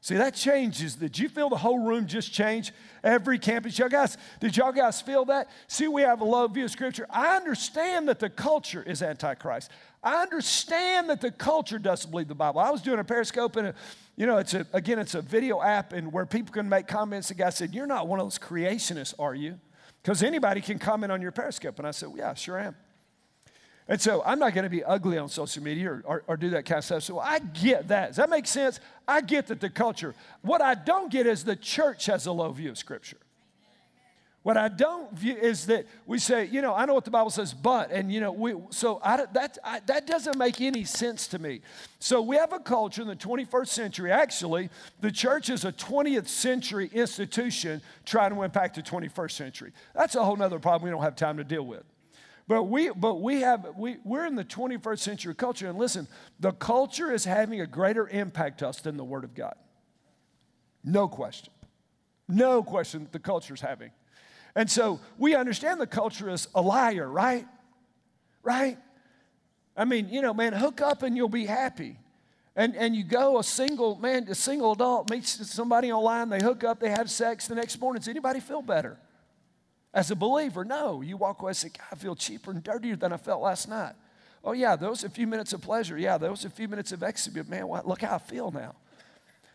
See, 0.00 0.14
that 0.14 0.34
changes. 0.34 0.94
Did 0.94 1.18
you 1.18 1.28
feel 1.28 1.50
the 1.50 1.56
whole 1.56 1.80
room 1.80 2.06
just 2.06 2.32
change? 2.32 2.72
Every 3.04 3.38
campus. 3.38 3.78
Y'all 3.78 3.90
guys, 3.90 4.16
did 4.40 4.56
y'all 4.56 4.72
guys 4.72 5.02
feel 5.02 5.26
that? 5.26 5.50
See, 5.66 5.86
we 5.86 6.00
have 6.02 6.22
a 6.22 6.24
low 6.24 6.48
view 6.48 6.64
of 6.64 6.70
Scripture. 6.70 7.06
I 7.10 7.36
understand 7.36 8.08
that 8.08 8.20
the 8.20 8.30
culture 8.30 8.82
is 8.82 9.02
Antichrist. 9.02 9.70
I 10.02 10.22
understand 10.22 11.10
that 11.10 11.20
the 11.20 11.30
culture 11.30 11.78
doesn't 11.78 12.10
believe 12.10 12.28
the 12.28 12.34
Bible. 12.34 12.60
I 12.60 12.70
was 12.70 12.80
doing 12.80 13.00
a 13.00 13.04
Periscope 13.04 13.56
and, 13.56 13.68
a, 13.68 13.74
you 14.16 14.26
know, 14.26 14.38
it's 14.38 14.54
a, 14.54 14.66
again, 14.72 14.98
it's 14.98 15.14
a 15.14 15.20
video 15.20 15.60
app 15.60 15.92
and 15.92 16.10
where 16.10 16.24
people 16.24 16.54
can 16.54 16.68
make 16.68 16.86
comments. 16.86 17.28
The 17.28 17.34
guy 17.34 17.50
said, 17.50 17.74
You're 17.74 17.86
not 17.86 18.08
one 18.08 18.18
of 18.18 18.24
those 18.24 18.38
creationists, 18.38 19.14
are 19.18 19.34
you? 19.34 19.58
Because 20.02 20.22
anybody 20.22 20.60
can 20.60 20.78
comment 20.78 21.12
on 21.12 21.20
your 21.20 21.32
Periscope. 21.32 21.78
And 21.78 21.88
I 21.88 21.90
said, 21.90 22.08
well, 22.08 22.18
Yeah, 22.18 22.34
sure 22.34 22.58
am. 22.58 22.76
And 23.88 23.98
so 23.98 24.22
I'm 24.24 24.38
not 24.38 24.52
going 24.52 24.64
to 24.64 24.70
be 24.70 24.84
ugly 24.84 25.16
on 25.16 25.30
social 25.30 25.62
media 25.62 25.90
or, 25.90 26.02
or, 26.04 26.22
or, 26.26 26.36
do 26.36 26.50
that 26.50 26.66
kind 26.66 26.78
of 26.78 26.84
stuff. 26.84 27.02
So 27.04 27.18
I 27.18 27.38
get 27.38 27.88
that. 27.88 28.08
Does 28.08 28.16
that 28.16 28.28
make 28.28 28.46
sense? 28.46 28.80
I 29.06 29.22
get 29.22 29.46
that 29.46 29.60
the 29.60 29.70
culture. 29.70 30.14
What 30.42 30.60
I 30.60 30.74
don't 30.74 31.10
get 31.10 31.26
is 31.26 31.42
the 31.42 31.56
church 31.56 32.04
has 32.06 32.26
a 32.26 32.32
low 32.32 32.52
view 32.52 32.70
of 32.70 32.76
Scripture. 32.76 33.16
What 34.42 34.56
I 34.56 34.68
don't 34.68 35.12
view 35.12 35.34
is 35.34 35.66
that 35.66 35.86
we 36.06 36.18
say, 36.18 36.46
you 36.46 36.62
know, 36.62 36.74
I 36.74 36.84
know 36.84 36.94
what 36.94 37.04
the 37.04 37.10
Bible 37.10 37.30
says, 37.30 37.52
but, 37.52 37.90
and 37.90 38.12
you 38.12 38.20
know, 38.20 38.30
we, 38.30 38.54
so 38.70 39.00
I, 39.02 39.26
that, 39.34 39.58
I, 39.64 39.80
that 39.80 40.06
doesn't 40.06 40.38
make 40.38 40.60
any 40.60 40.84
sense 40.84 41.26
to 41.28 41.38
me. 41.38 41.60
So 41.98 42.22
we 42.22 42.36
have 42.36 42.52
a 42.52 42.60
culture 42.60 43.02
in 43.02 43.08
the 43.08 43.16
21st 43.16 43.68
century. 43.68 44.12
Actually, 44.12 44.70
the 45.00 45.10
church 45.10 45.50
is 45.50 45.64
a 45.64 45.72
20th 45.72 46.28
century 46.28 46.90
institution 46.92 47.82
trying 48.06 48.34
to 48.34 48.42
impact 48.42 48.76
the 48.76 48.82
21st 48.82 49.32
century. 49.32 49.72
That's 49.94 50.14
a 50.14 50.24
whole 50.24 50.40
other 50.40 50.58
problem 50.58 50.84
we 50.88 50.94
don't 50.94 51.02
have 51.02 51.16
time 51.16 51.38
to 51.38 51.44
deal 51.44 51.66
with. 51.66 51.84
But 52.48 52.64
we, 52.64 52.88
but 52.88 53.20
we 53.20 53.42
have, 53.42 53.66
we, 53.76 53.98
we're 54.04 54.24
in 54.24 54.34
the 54.34 54.44
21st 54.44 54.98
century 54.98 55.34
culture, 55.34 55.68
and 55.68 55.78
listen, 55.78 56.08
the 56.40 56.52
culture 56.52 57.12
is 57.12 57.26
having 57.26 57.60
a 57.60 57.66
greater 57.66 58.08
impact 58.08 58.60
to 58.60 58.68
us 58.68 58.80
than 58.80 58.96
the 58.96 59.04
Word 59.04 59.22
of 59.22 59.34
God. 59.34 59.54
No 60.82 61.08
question. 61.08 61.52
No 62.26 62.62
question 62.62 63.02
that 63.02 63.12
the 63.12 63.18
culture 63.18 63.52
is 63.52 63.60
having. 63.60 63.90
And 64.54 64.70
so 64.70 64.98
we 65.18 65.34
understand 65.34 65.78
the 65.78 65.86
culture 65.86 66.30
is 66.30 66.48
a 66.54 66.62
liar, 66.62 67.06
right? 67.06 67.46
Right? 68.42 68.78
I 69.76 69.84
mean, 69.84 70.08
you 70.08 70.22
know, 70.22 70.32
man, 70.32 70.54
hook 70.54 70.80
up 70.80 71.02
and 71.02 71.16
you'll 71.16 71.28
be 71.28 71.44
happy. 71.44 71.98
And, 72.56 72.74
and 72.76 72.96
you 72.96 73.04
go, 73.04 73.38
a 73.38 73.44
single 73.44 73.96
man, 73.96 74.26
a 74.28 74.34
single 74.34 74.72
adult 74.72 75.10
meets 75.10 75.48
somebody 75.50 75.92
online, 75.92 76.30
they 76.30 76.40
hook 76.40 76.64
up, 76.64 76.80
they 76.80 76.90
have 76.90 77.10
sex 77.10 77.46
the 77.46 77.54
next 77.54 77.78
morning. 77.78 78.00
Does 78.00 78.08
anybody 78.08 78.40
feel 78.40 78.62
better? 78.62 78.98
As 79.94 80.10
a 80.10 80.16
believer, 80.16 80.64
no. 80.64 81.00
You 81.00 81.16
walk 81.16 81.40
away 81.40 81.50
and 81.50 81.56
say, 81.56 81.70
God, 81.70 81.86
I 81.92 81.94
feel 81.96 82.14
cheaper 82.14 82.50
and 82.50 82.62
dirtier 82.62 82.96
than 82.96 83.12
I 83.12 83.16
felt 83.16 83.42
last 83.42 83.68
night. 83.68 83.94
Oh, 84.44 84.52
yeah, 84.52 84.76
those 84.76 85.02
a 85.04 85.08
few 85.08 85.26
minutes 85.26 85.52
of 85.52 85.62
pleasure. 85.62 85.98
Yeah, 85.98 86.18
those 86.18 86.44
a 86.44 86.50
few 86.50 86.68
minutes 86.68 86.92
of 86.92 87.02
ecstasy. 87.02 87.42
Man, 87.48 87.66
look 87.84 88.02
how 88.02 88.16
I 88.16 88.18
feel 88.18 88.50
now. 88.50 88.74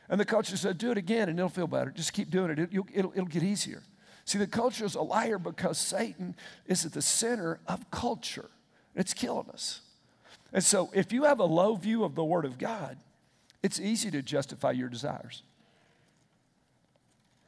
And 0.09 0.19
the 0.19 0.25
culture 0.25 0.57
said, 0.57 0.77
do 0.77 0.91
it 0.91 0.97
again 0.97 1.29
and 1.29 1.39
it'll 1.39 1.49
feel 1.49 1.67
better. 1.67 1.89
Just 1.89 2.13
keep 2.13 2.29
doing 2.29 2.51
it. 2.51 2.59
It, 2.59 2.73
will 2.73 2.87
it'll, 2.93 3.11
it'll 3.13 3.25
get 3.25 3.43
easier. 3.43 3.83
See, 4.25 4.37
the 4.37 4.47
culture 4.47 4.85
is 4.85 4.95
a 4.95 5.01
liar 5.01 5.37
because 5.37 5.77
Satan 5.77 6.35
is 6.65 6.85
at 6.85 6.93
the 6.93 7.01
center 7.01 7.59
of 7.67 7.89
culture. 7.91 8.49
It's 8.95 9.13
killing 9.13 9.49
us. 9.49 9.81
And 10.51 10.63
so, 10.63 10.89
if 10.93 11.11
you 11.11 11.23
have 11.23 11.39
a 11.39 11.45
low 11.45 11.75
view 11.75 12.03
of 12.03 12.15
the 12.15 12.23
Word 12.23 12.45
of 12.45 12.57
God, 12.57 12.97
it's 13.63 13.79
easy 13.79 14.11
to 14.11 14.21
justify 14.21 14.71
your 14.71 14.87
desires. 14.87 15.41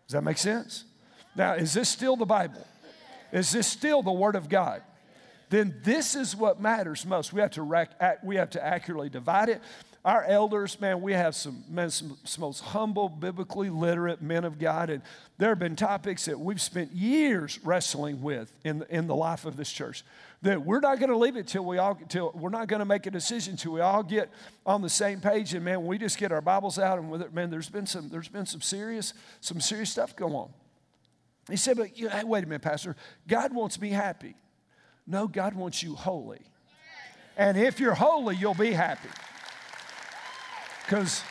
Does 0.08 0.14
that 0.14 0.24
make 0.24 0.38
sense? 0.38 0.86
Now, 1.36 1.54
is 1.54 1.74
this 1.74 1.90
still 1.90 2.16
the 2.16 2.26
Bible? 2.26 2.66
Is 3.36 3.52
this 3.52 3.68
still 3.68 4.02
the 4.02 4.14
Word 4.14 4.38
of 4.38 4.48
God? 4.48 4.82
Then 5.50 5.76
this 5.84 6.16
is 6.16 6.38
what 6.38 6.62
matters 6.62 7.06
most. 7.06 7.34
We 7.34 7.42
have 7.42 7.52
to, 7.52 7.88
we 8.24 8.38
have 8.38 8.50
to 8.52 8.66
accurately 8.66 9.10
divide 9.10 9.50
it. 9.50 9.62
Our 10.06 10.24
elders, 10.24 10.80
man, 10.80 11.02
we 11.02 11.12
have 11.12 11.36
some, 11.36 11.66
man, 11.68 11.90
some, 11.90 12.18
some 12.24 12.44
most 12.44 12.62
humble, 12.62 13.10
biblically 13.10 13.70
literate 13.70 14.22
men 14.22 14.46
of 14.46 14.58
God, 14.58 14.90
and 14.90 15.02
there 15.38 15.50
have 15.50 15.60
been 15.60 15.76
topics 15.76 16.26
that 16.26 16.40
we've 16.40 16.62
spent 16.62 16.94
years 16.94 17.60
wrestling 17.62 18.22
with 18.22 18.54
in, 18.64 18.86
in 18.90 19.08
the 19.08 19.16
life 19.16 19.46
of 19.46 19.58
this 19.58 19.70
church. 19.70 20.06
That 20.42 20.64
we're 20.64 20.80
not 20.80 21.00
going 21.00 21.10
to 21.10 21.18
leave 21.18 21.36
it 21.36 21.48
till 21.48 21.66
we 21.66 21.78
all 21.78 22.00
till 22.08 22.32
we're 22.36 22.50
not 22.50 22.68
going 22.70 22.80
to 22.80 22.86
make 22.86 23.06
a 23.06 23.12
decision 23.12 23.58
till 23.58 23.74
we 23.74 23.82
all 23.82 24.04
get 24.04 24.30
on 24.66 24.82
the 24.82 24.90
same 24.90 25.20
page. 25.20 25.54
And 25.54 25.66
man, 25.66 25.86
we 25.86 25.98
just 25.98 26.18
get 26.20 26.32
our 26.32 26.42
Bibles 26.42 26.80
out, 26.80 27.00
and 27.00 27.12
with 27.12 27.22
it, 27.22 27.34
man, 27.34 27.50
there's 27.50 27.70
been 27.70 27.88
some 27.88 28.08
there's 28.08 28.30
been 28.30 28.46
some 28.46 28.62
serious 28.62 29.14
some 29.42 29.60
serious 29.60 29.90
stuff 29.90 30.16
going 30.16 30.36
on. 30.36 30.50
He 31.50 31.58
said, 31.58 31.78
but 31.78 31.98
you 31.98 32.10
know, 32.10 32.26
wait 32.26 32.44
a 32.44 32.48
minute, 32.48 32.62
Pastor. 32.62 32.96
God 33.28 33.54
wants 33.54 33.80
me 33.80 33.90
happy. 33.90 34.36
No, 35.06 35.28
God 35.28 35.54
wants 35.54 35.84
you 35.84 35.96
holy. 35.96 36.42
And 37.38 37.58
if 37.58 37.80
you're 37.80 37.94
holy, 37.94 38.36
you'll 38.36 38.54
be 38.54 38.72
happy. 38.72 39.10
Because, 40.86 41.22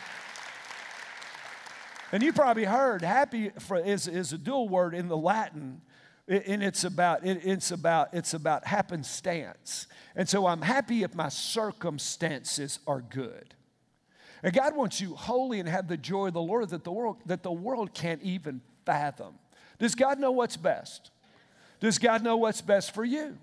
and 2.13 2.23
you 2.23 2.33
probably 2.33 2.65
heard, 2.65 3.03
happy 3.03 3.51
is, 3.85 4.07
is 4.07 4.33
a 4.33 4.39
dual 4.39 4.69
word 4.69 4.95
in 4.95 5.09
the 5.09 5.17
Latin, 5.17 5.81
and 6.29 6.63
it's 6.63 6.85
about, 6.85 7.25
it, 7.27 7.41
it's, 7.45 7.71
about, 7.71 8.09
it's 8.13 8.35
about 8.35 8.67
happenstance. 8.67 9.87
And 10.15 10.29
so 10.29 10.47
I'm 10.47 10.63
happy 10.63 11.03
if 11.03 11.15
my 11.15 11.29
circumstances 11.29 12.79
are 12.87 13.01
good. 13.01 13.55
And 14.43 14.53
God 14.53 14.77
wants 14.77 15.01
you 15.01 15.15
holy 15.15 15.59
and 15.59 15.69
have 15.69 15.89
the 15.89 15.97
joy 15.97 16.29
of 16.29 16.35
the 16.35 16.43
Lord 16.43 16.69
that 16.71 16.85
the 16.85 16.93
world, 16.93 17.17
that 17.27 17.43
the 17.43 17.53
world 17.53 17.95
can't 17.95 18.23
even 18.23 18.61
fathom. 18.85 19.35
Does 19.85 19.95
God 19.95 20.19
know 20.19 20.31
what's 20.31 20.57
best? 20.57 21.11
Does 21.79 21.99
God 21.99 22.23
know 22.23 22.39
what's 22.39 22.63
best 22.63 22.95
for 22.95 23.05
you? 23.05 23.37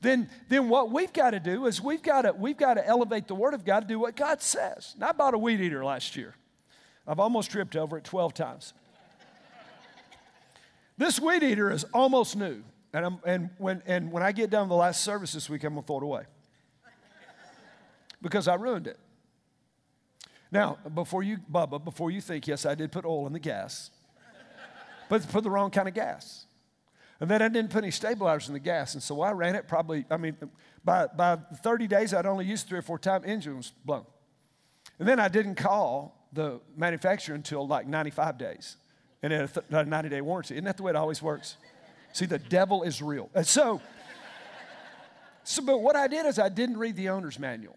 then, 0.00 0.30
then 0.48 0.70
what 0.70 0.90
we've 0.90 1.12
got 1.12 1.32
to 1.32 1.38
do 1.38 1.66
is 1.66 1.82
we've 1.82 2.00
got 2.00 2.22
to, 2.22 2.32
we've 2.32 2.56
got 2.56 2.74
to 2.74 2.86
elevate 2.86 3.28
the 3.28 3.34
Word 3.34 3.52
of 3.52 3.62
God 3.62 3.80
to 3.80 3.86
do 3.86 3.98
what 3.98 4.16
God 4.16 4.40
says. 4.40 4.92
And 4.94 5.04
I 5.04 5.12
bought 5.12 5.34
a 5.34 5.38
weed 5.38 5.60
eater 5.60 5.84
last 5.84 6.16
year. 6.16 6.34
I've 7.06 7.20
almost 7.20 7.50
tripped 7.50 7.76
over 7.76 7.98
it 7.98 8.04
12 8.04 8.32
times. 8.32 8.72
this 10.96 11.20
weed 11.20 11.42
eater 11.42 11.70
is 11.70 11.84
almost 11.92 12.36
new. 12.36 12.62
And, 12.94 13.04
I'm, 13.04 13.18
and, 13.26 13.50
when, 13.58 13.82
and 13.84 14.10
when 14.10 14.22
I 14.22 14.32
get 14.32 14.48
done 14.48 14.62
with 14.62 14.70
the 14.70 14.76
last 14.76 15.04
service 15.04 15.34
this 15.34 15.50
week, 15.50 15.62
I'm 15.64 15.74
going 15.74 15.82
to 15.82 15.86
throw 15.86 15.98
it 15.98 16.04
away 16.04 16.22
because 18.22 18.48
I 18.48 18.54
ruined 18.54 18.86
it. 18.86 18.98
Now, 20.50 20.78
before 20.94 21.22
you, 21.22 21.36
Bubba, 21.52 21.84
before 21.84 22.10
you 22.10 22.22
think, 22.22 22.48
yes, 22.48 22.64
I 22.64 22.74
did 22.74 22.90
put 22.90 23.04
oil 23.04 23.26
in 23.26 23.34
the 23.34 23.38
gas, 23.38 23.90
but 25.10 25.28
put 25.28 25.42
the 25.42 25.50
wrong 25.50 25.70
kind 25.70 25.88
of 25.88 25.92
gas. 25.92 26.46
And 27.20 27.28
then 27.30 27.42
I 27.42 27.48
didn't 27.48 27.70
put 27.70 27.84
any 27.84 27.90
stabilizers 27.90 28.48
in 28.48 28.54
the 28.54 28.60
gas. 28.60 28.94
And 28.94 29.02
so 29.02 29.20
I 29.20 29.32
ran 29.32 29.54
it 29.54 29.68
probably, 29.68 30.06
I 30.10 30.16
mean, 30.16 30.36
by, 30.82 31.08
by 31.08 31.36
30 31.62 31.86
days, 31.86 32.14
I'd 32.14 32.24
only 32.24 32.46
used 32.46 32.68
three 32.68 32.78
or 32.78 32.82
four 32.82 32.98
times, 32.98 33.26
engine 33.26 33.58
was 33.58 33.72
blown. 33.84 34.06
And 34.98 35.06
then 35.06 35.20
I 35.20 35.28
didn't 35.28 35.56
call 35.56 36.28
the 36.32 36.60
manufacturer 36.76 37.34
until 37.34 37.66
like 37.66 37.86
95 37.86 38.38
days. 38.38 38.76
And 39.22 39.32
then 39.32 39.50
a, 39.70 39.84
90 39.84 40.08
day 40.08 40.20
warranty. 40.22 40.54
Isn't 40.54 40.64
that 40.64 40.78
the 40.78 40.82
way 40.84 40.90
it 40.90 40.96
always 40.96 41.20
works? 41.20 41.56
See, 42.12 42.24
the 42.24 42.38
devil 42.38 42.84
is 42.84 43.02
real. 43.02 43.28
And 43.34 43.46
so, 43.46 43.82
so, 45.44 45.62
but 45.62 45.82
what 45.82 45.96
I 45.96 46.06
did 46.06 46.24
is 46.24 46.38
I 46.38 46.48
didn't 46.48 46.78
read 46.78 46.96
the 46.96 47.10
owner's 47.10 47.38
manual. 47.38 47.76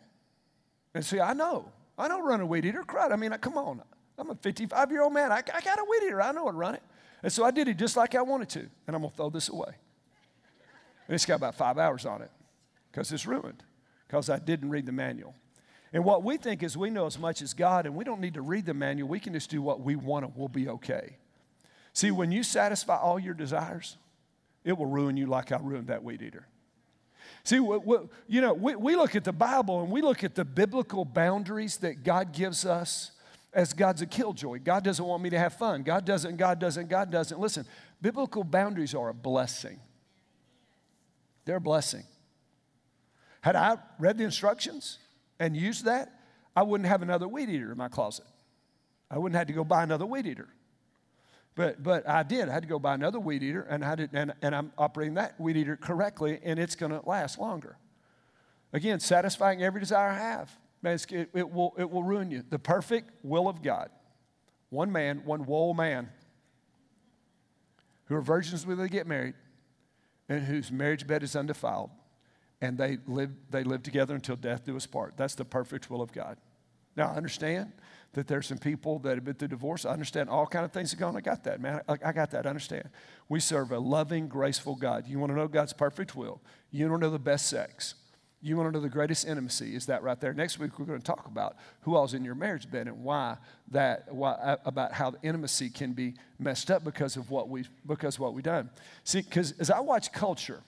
And 0.94 1.04
see, 1.04 1.20
I 1.20 1.34
know. 1.34 1.70
I 1.98 2.08
know 2.08 2.22
run 2.22 2.42
a 2.42 2.46
weed 2.46 2.66
eater. 2.66 2.84
Crud. 2.84 3.12
I 3.12 3.16
mean, 3.16 3.32
come 3.42 3.58
on. 3.58 3.82
I'm 4.18 4.30
a 4.30 4.36
55 4.36 4.92
year 4.92 5.02
old 5.02 5.14
man. 5.14 5.32
I, 5.32 5.38
I 5.54 5.62
got 5.62 5.80
a 5.80 5.86
weed 5.90 6.06
eater. 6.06 6.22
I 6.22 6.32
know 6.32 6.46
how 6.46 6.52
to 6.52 6.58
run 6.58 6.76
it. 6.76 6.84
And 7.24 7.32
so 7.32 7.46
I 7.46 7.52
did 7.52 7.70
it 7.70 7.78
just 7.78 7.96
like 7.96 8.16
I 8.16 8.22
wanted 8.22 8.50
to, 8.50 8.60
and 8.86 8.96
I'm 8.96 9.02
gonna 9.02 9.14
throw 9.16 9.30
this 9.30 9.50
away. 9.50 9.74
And 11.08 11.16
it's 11.16 11.26
got 11.26 11.36
about 11.36 11.56
five 11.56 11.78
hours 11.78 12.06
on 12.06 12.22
it 12.22 12.32
because 12.92 13.12
it's 13.12 13.26
ruined 13.26 13.64
because 14.08 14.30
I 14.30 14.40
didn't 14.40 14.70
read 14.70 14.86
the 14.86 14.92
manual. 14.92 15.34
And 15.94 16.04
what 16.04 16.24
we 16.24 16.38
think 16.38 16.64
is 16.64 16.76
we 16.76 16.90
know 16.90 17.06
as 17.06 17.18
much 17.20 17.42
as 17.42 17.54
God, 17.54 17.86
and 17.86 17.96
we 17.96 18.04
don't 18.04 18.20
need 18.20 18.34
to 18.34 18.42
read 18.42 18.66
the 18.66 18.74
manual. 18.74 19.08
We 19.08 19.20
can 19.20 19.34
just 19.34 19.50
do 19.50 19.62
what 19.62 19.82
we 19.82 19.96
want 19.96 20.26
and 20.26 20.34
we'll 20.36 20.48
be 20.48 20.68
okay. 20.68 21.18
See, 21.94 22.12
when 22.12 22.32
you 22.32 22.44
satisfy 22.44 22.98
all 22.98 23.20
your 23.20 23.36
desires, 23.36 23.98
it 24.64 24.78
will 24.78 24.88
ruin 24.88 25.18
you 25.18 25.28
like 25.28 25.52
I 25.52 25.58
ruined 25.58 25.88
that 25.88 26.04
weed 26.04 26.22
eater. 26.22 26.48
See, 27.44 27.60
we, 27.60 27.78
we, 27.78 27.98
you 28.28 28.42
know, 28.42 28.54
we, 28.54 28.76
we 28.76 28.96
look 28.96 29.16
at 29.16 29.24
the 29.24 29.34
Bible 29.34 29.82
and 29.82 29.92
we 29.92 30.02
look 30.02 30.24
at 30.24 30.34
the 30.34 30.46
biblical 30.46 31.06
boundaries 31.06 31.78
that 31.78 32.04
God 32.04 32.34
gives 32.34 32.66
us 32.66 33.12
as 33.54 33.74
God's 33.74 34.02
a 34.02 34.06
killjoy. 34.06 34.60
God 34.60 34.84
doesn't 34.84 35.06
want 35.06 35.22
me 35.24 35.30
to 35.30 35.40
have 35.40 35.54
fun. 35.54 35.84
God 35.84 36.06
doesn't, 36.06 36.38
God 36.38 36.60
doesn't, 36.60 36.90
God 36.90 37.12
doesn't. 37.12 37.40
Listen, 37.40 37.66
biblical 38.02 38.44
boundaries 38.44 38.96
are 38.96 39.10
a 39.10 39.14
blessing. 39.14 39.80
They're 41.46 41.58
a 41.58 41.62
blessing. 41.62 42.04
Had 43.42 43.56
I 43.56 43.78
read 44.00 44.18
the 44.18 44.24
instructions 44.24 45.00
and 45.40 45.56
used 45.56 45.86
that, 45.86 46.12
I 46.56 46.64
wouldn't 46.64 46.88
have 46.88 47.02
another 47.02 47.28
weed 47.28 47.50
eater 47.50 47.72
in 47.72 47.78
my 47.78 47.90
closet. 47.90 48.26
I 49.12 49.18
wouldn't 49.18 49.38
have 49.38 49.48
to 49.48 49.54
go 49.54 49.64
buy 49.64 49.84
another 49.84 50.06
weed 50.06 50.26
eater. 50.26 50.48
But, 51.56 51.84
but 51.84 52.08
I 52.08 52.24
did. 52.24 52.50
I 52.50 52.54
had 52.54 52.64
to 52.64 52.70
go 52.70 52.80
buy 52.80 52.96
another 52.96 53.20
weed 53.20 53.44
eater, 53.44 53.62
and, 53.70 53.86
I 53.86 53.96
did, 53.96 54.10
and, 54.14 54.34
and 54.42 54.56
I'm 54.56 54.72
operating 54.78 55.16
that 55.16 55.40
weed 55.40 55.58
eater 55.58 55.78
correctly, 55.78 56.40
and 56.44 56.58
it's 56.58 56.76
going 56.76 56.92
to 56.92 57.02
last 57.08 57.38
longer. 57.38 57.78
Again, 58.72 59.00
satisfying 59.00 59.62
every 59.62 59.80
desire 59.80 60.10
I 60.10 60.18
have. 60.18 60.58
Man, 60.84 61.00
it, 61.10 61.30
it, 61.34 61.50
will, 61.50 61.74
it 61.78 61.90
will 61.90 62.04
ruin 62.04 62.30
you. 62.30 62.44
The 62.48 62.60
perfect 62.60 63.10
will 63.24 63.48
of 63.48 63.64
God. 63.64 63.90
One 64.70 64.92
man, 64.92 65.22
one 65.24 65.46
woe 65.46 65.74
man, 65.74 66.10
who 68.06 68.16
are 68.16 68.22
virgins 68.22 68.68
when 68.68 68.78
they 68.78 68.90
get 68.90 69.08
married, 69.08 69.34
and 70.28 70.44
whose 70.44 70.72
marriage 70.72 71.08
bed 71.08 71.24
is 71.24 71.36
undefiled, 71.36 71.90
and 72.62 72.78
they 72.78 72.98
live, 73.08 73.32
they 73.50 73.64
live 73.64 73.82
together 73.82 74.14
until 74.14 74.36
death 74.36 74.66
do 74.66 74.76
us 74.76 74.86
part. 74.86 75.14
That's 75.16 75.36
the 75.36 75.46
perfect 75.46 75.90
will 75.90 76.02
of 76.02 76.12
God. 76.12 76.38
Now, 76.98 77.12
I 77.12 77.16
understand 77.16 77.72
that 78.14 78.28
there's 78.28 78.46
some 78.46 78.58
people 78.58 79.00
that 79.00 79.16
have 79.16 79.24
been 79.24 79.36
through 79.36 79.48
divorce. 79.48 79.86
I 79.86 79.92
understand 79.92 80.30
all 80.30 80.46
kind 80.46 80.66
of 80.66 80.72
things 80.72 80.92
that 80.92 80.98
go 80.98 81.08
on. 81.08 81.16
I 81.16 81.22
got 81.22 81.46
that, 81.46 81.62
man. 81.62 81.82
I, 81.88 81.94
I 82.06 82.12
got 82.12 82.32
that. 82.32 82.46
I 82.46 82.50
understand. 82.50 82.90
We 83.30 83.40
serve 83.40 83.72
a 83.72 83.80
loving, 83.80 84.28
graceful 84.28 84.76
God. 84.76 85.08
You 85.08 85.18
want 85.18 85.32
to 85.32 85.36
know 85.36 85.48
God's 85.48 85.74
perfect 85.74 86.16
will. 86.16 86.42
You 86.72 86.88
to 86.90 86.98
know 86.98 87.10
the 87.10 87.20
best 87.20 87.48
sex. 87.48 87.96
You 88.46 88.58
want 88.58 88.68
to 88.68 88.74
know 88.74 88.82
the 88.82 88.90
greatest 88.90 89.26
intimacy 89.26 89.74
is 89.74 89.86
that 89.86 90.04
right 90.04 90.20
there. 90.20 90.34
Next 90.34 90.60
week 90.60 90.78
we're 90.78 90.86
going 90.86 91.00
to 91.00 91.06
talk 91.06 91.28
about 91.28 91.56
who 91.82 91.96
all's 91.96 92.14
in 92.14 92.26
your 92.26 92.36
marriage 92.36 92.70
bed 92.70 92.88
and 92.88 93.02
why 93.02 93.38
that 93.72 94.14
why 94.14 94.32
uh, 94.32 94.58
about 94.66 94.92
how 94.92 95.12
the 95.12 95.20
intimacy 95.24 95.70
can 95.70 95.94
be 95.94 96.16
messed 96.40 96.70
up 96.70 96.84
because 96.84 97.16
of 97.16 97.30
what 97.32 97.48
we 97.48 97.64
because 97.88 98.20
what 98.20 98.34
we've 98.34 98.44
done. 98.44 98.70
See, 99.06 99.22
because 99.22 99.54
as 99.60 99.72
I 99.72 99.80
watch 99.80 100.12
culture, 100.12 100.62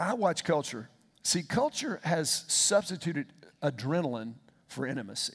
I 0.00 0.14
watch 0.14 0.42
culture. 0.42 0.88
See, 1.22 1.42
culture 1.42 2.00
has 2.02 2.46
substituted 2.48 3.26
adrenaline 3.62 4.36
for 4.68 4.86
intimacy. 4.86 5.34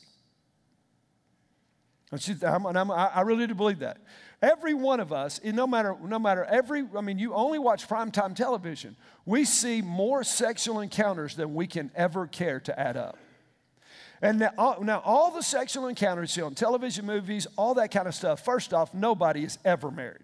I 2.12 3.22
really 3.22 3.46
do 3.46 3.54
believe 3.54 3.80
that. 3.80 4.00
Every 4.42 4.76
one 4.76 5.00
of 5.00 5.12
us, 5.12 5.40
no 5.44 5.66
matter, 5.66 5.96
no 6.04 6.20
matter 6.20 6.46
every, 6.46 6.86
I 6.96 7.02
mean, 7.02 7.18
you 7.18 7.34
only 7.34 7.58
watch 7.58 7.88
primetime 7.88 8.36
television. 8.36 8.96
We 9.26 9.46
see 9.46 9.82
more 9.82 10.24
sexual 10.24 10.80
encounters 10.80 11.36
than 11.36 11.56
we 11.56 11.66
can 11.66 11.90
ever 11.96 12.28
care 12.28 12.60
to 12.60 12.80
add 12.80 12.98
up. 12.98 13.18
And 14.22 14.40
now, 14.40 14.78
now 14.82 15.02
all 15.04 15.32
the 15.32 15.42
sexual 15.42 15.88
encounters 15.88 16.36
you 16.36 16.42
see 16.42 16.46
on 16.46 16.54
television, 16.54 17.06
movies, 17.06 17.48
all 17.56 17.74
that 17.76 17.90
kind 17.90 18.08
of 18.08 18.14
stuff, 18.14 18.44
first 18.44 18.74
off, 18.74 18.94
nobody 18.94 19.44
is 19.44 19.58
ever 19.66 19.90
married. 19.90 20.24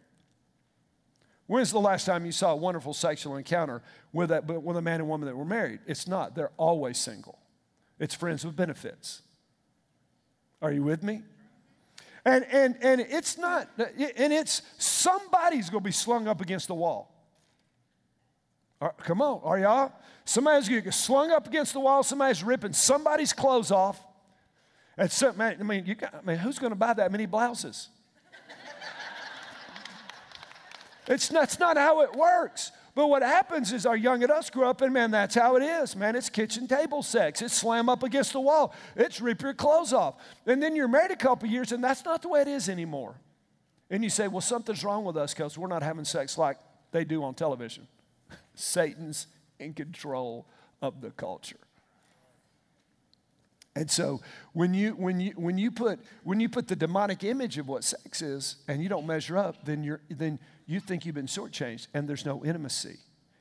When's 1.48 1.72
the 1.72 1.80
last 1.80 2.06
time 2.06 2.26
you 2.26 2.32
saw 2.32 2.54
a 2.54 2.56
wonderful 2.56 2.94
sexual 2.94 3.36
encounter 3.36 3.82
with 4.12 4.32
a, 4.32 4.42
with 4.42 4.78
a 4.78 4.82
man 4.82 5.00
and 5.00 5.10
woman 5.10 5.28
that 5.28 5.36
were 5.36 5.44
married? 5.44 5.80
It's 5.88 6.08
not. 6.08 6.36
They're 6.36 6.52
always 6.58 6.98
single. 6.98 7.40
It's 8.00 8.16
friends 8.16 8.46
with 8.46 8.56
benefits. 8.56 9.24
Are 10.62 10.72
you 10.72 10.84
with 10.84 11.04
me? 11.04 11.24
And, 12.26 12.46
and, 12.46 12.78
and 12.82 13.02
it's 13.02 13.38
not, 13.38 13.70
and 13.78 14.32
it's 14.32 14.62
somebody's 14.78 15.70
going 15.70 15.84
to 15.84 15.88
be 15.88 15.92
slung 15.92 16.28
up 16.28 16.40
against 16.40 16.68
the 16.68 16.76
wall. 16.76 17.14
Uh, 18.80 18.90
come 18.90 19.22
on, 19.22 19.42
are 19.44 19.60
y'all? 19.60 19.92
Somebody's 20.26 20.70
going 20.70 20.82
to 20.82 20.86
get 20.86 20.94
slung 20.94 21.32
up 21.32 21.48
against 21.48 21.74
the 21.74 21.82
wall. 21.82 22.02
Somebody's 22.02 22.44
ripping 22.44 22.74
somebody's 22.74 23.34
clothes 23.34 23.72
off. 23.72 24.02
And 24.98 25.12
man, 25.38 25.58
I 25.60 25.64
mean, 25.64 25.86
you 25.86 25.96
got, 25.96 26.24
who's 26.40 26.60
going 26.60 26.72
to 26.72 26.78
buy 26.78 26.94
that 26.94 27.12
many 27.12 27.26
blouses? 27.26 27.90
it's, 31.08 31.28
that's 31.28 31.60
not 31.60 31.78
how 31.78 32.02
it 32.02 32.14
works. 32.14 32.72
But 32.96 33.08
what 33.08 33.24
happens 33.24 33.74
is 33.74 33.86
our 33.86 33.98
young 33.98 34.24
adults 34.24 34.52
grow 34.52 34.70
up 34.70 34.82
and 34.82 34.94
man, 34.94 35.12
that's 35.12 35.34
how 35.34 35.56
it 35.56 35.64
is. 35.64 35.96
Man, 35.96 36.16
it's 36.16 36.30
kitchen 36.30 36.68
table 36.68 37.02
sex. 37.02 37.42
It's 37.42 37.54
slam 37.54 37.90
up 37.90 38.04
against 38.04 38.34
the 38.34 38.40
wall. 38.40 38.74
It's 38.96 39.20
rip 39.20 39.42
your 39.42 39.54
clothes 39.54 39.94
off. 39.94 40.16
And 40.46 40.62
then 40.62 40.76
you're 40.76 40.88
married 40.88 41.12
a 41.12 41.16
couple 41.16 41.50
years 41.50 41.72
and 41.72 41.84
that's 41.84 42.06
not 42.06 42.22
the 42.22 42.30
way 42.30 42.42
it 42.42 42.48
is 42.48 42.70
anymore. 42.70 43.16
And 43.90 44.04
you 44.04 44.10
say, 44.10 44.28
well, 44.28 44.42
something's 44.42 44.84
wrong 44.84 45.06
with 45.06 45.18
us 45.18 45.34
because 45.34 45.58
we're 45.58 45.68
not 45.68 45.82
having 45.82 46.06
sex 46.06 46.38
like 46.38 46.60
they 46.92 47.04
do 47.04 47.24
on 47.24 47.34
television. 47.34 47.88
Satan's 48.56 49.28
in 49.60 49.74
control 49.74 50.46
of 50.82 51.02
the 51.02 51.12
culture. 51.12 51.58
And 53.76 53.90
so 53.90 54.22
when 54.54 54.74
you, 54.74 54.92
when, 54.92 55.20
you, 55.20 55.32
when, 55.36 55.58
you 55.58 55.72
put, 55.72 56.00
when 56.24 56.40
you 56.40 56.48
put 56.48 56.68
the 56.68 56.76
demonic 56.76 57.24
image 57.24 57.58
of 57.58 57.68
what 57.68 57.84
sex 57.84 58.22
is 58.22 58.58
and 58.68 58.84
you 58.84 58.90
don't 58.90 59.08
measure 59.08 59.38
up, 59.38 59.66
then, 59.66 59.84
you're, 59.84 60.02
then 60.10 60.38
you 60.68 60.80
think 60.80 61.06
you've 61.06 61.16
been 61.16 61.26
shortchanged 61.26 61.88
and 61.94 62.08
there's 62.08 62.26
no 62.26 62.46
intimacy. 62.46 62.98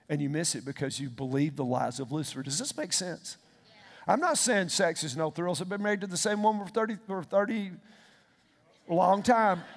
And 0.09 0.23
you 0.23 0.31
miss 0.31 0.55
it 0.55 0.64
because 0.64 0.99
you 0.99 1.11
believe 1.11 1.57
the 1.57 1.64
lies 1.64 2.01
of 2.01 2.12
Lucifer. 2.12 2.42
Does 2.42 2.59
this 2.59 2.77
make 2.77 2.92
sense? 2.92 3.37
I'm 4.07 4.21
not 4.21 4.38
saying 4.38 4.71
sex 4.71 5.05
is 5.05 5.16
no 5.16 5.31
thrills. 5.31 5.61
I've 5.61 5.68
been 5.68 5.83
married 5.83 6.01
to 6.01 6.07
the 6.07 6.16
same 6.16 6.42
woman 6.42 6.66
for 6.66 6.73
30, 6.73 6.97
for 7.07 7.23
30 7.23 7.73
long 8.88 9.23
time. 9.23 9.62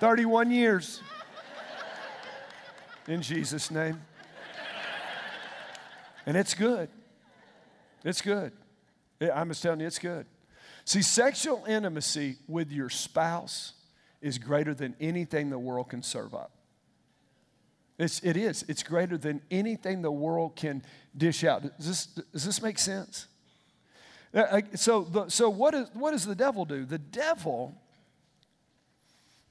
Thirty-one 0.00 0.50
years. 0.50 1.02
In 3.06 3.22
Jesus' 3.22 3.70
name. 3.70 4.00
And 6.26 6.36
it's 6.36 6.54
good. 6.54 6.88
It's 8.04 8.22
good. 8.22 8.52
I'm 9.34 9.48
just 9.48 9.62
telling 9.62 9.80
you, 9.80 9.86
it's 9.86 9.98
good. 9.98 10.26
See, 10.84 11.02
sexual 11.02 11.64
intimacy 11.68 12.36
with 12.48 12.72
your 12.72 12.88
spouse 12.88 13.74
is 14.20 14.38
greater 14.38 14.74
than 14.74 14.94
anything 15.00 15.50
the 15.50 15.58
world 15.58 15.90
can 15.90 16.02
serve 16.02 16.34
up. 16.34 16.52
It's, 17.98 18.20
it 18.20 18.36
is. 18.36 18.64
It's 18.66 18.82
greater 18.82 19.18
than 19.18 19.42
anything 19.50 20.00
the 20.00 20.10
world 20.10 20.56
can 20.56 20.82
dish 21.16 21.44
out. 21.44 21.62
Does 21.76 21.86
this, 21.86 22.06
does 22.06 22.44
this 22.44 22.62
make 22.62 22.78
sense? 22.78 23.26
So, 24.74 25.02
the, 25.02 25.28
so 25.28 25.50
what, 25.50 25.74
is, 25.74 25.90
what 25.92 26.12
does 26.12 26.24
the 26.24 26.34
devil 26.34 26.64
do? 26.64 26.86
The 26.86 26.98
devil, 26.98 27.74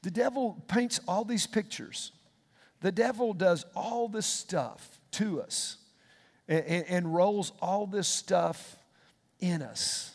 the 0.02 0.10
devil 0.10 0.64
paints 0.68 1.00
all 1.08 1.26
these 1.26 1.46
pictures. 1.46 2.12
The 2.82 2.92
devil 2.92 3.34
does 3.34 3.66
all 3.76 4.08
this 4.08 4.26
stuff 4.26 5.00
to 5.12 5.42
us 5.42 5.78
and, 6.50 6.66
and, 6.66 6.86
and 6.90 7.16
rolls 7.16 7.54
all 7.62 7.88
this 7.88 8.08
stuff 8.08 8.76
in 9.40 9.62
us. 9.62 10.12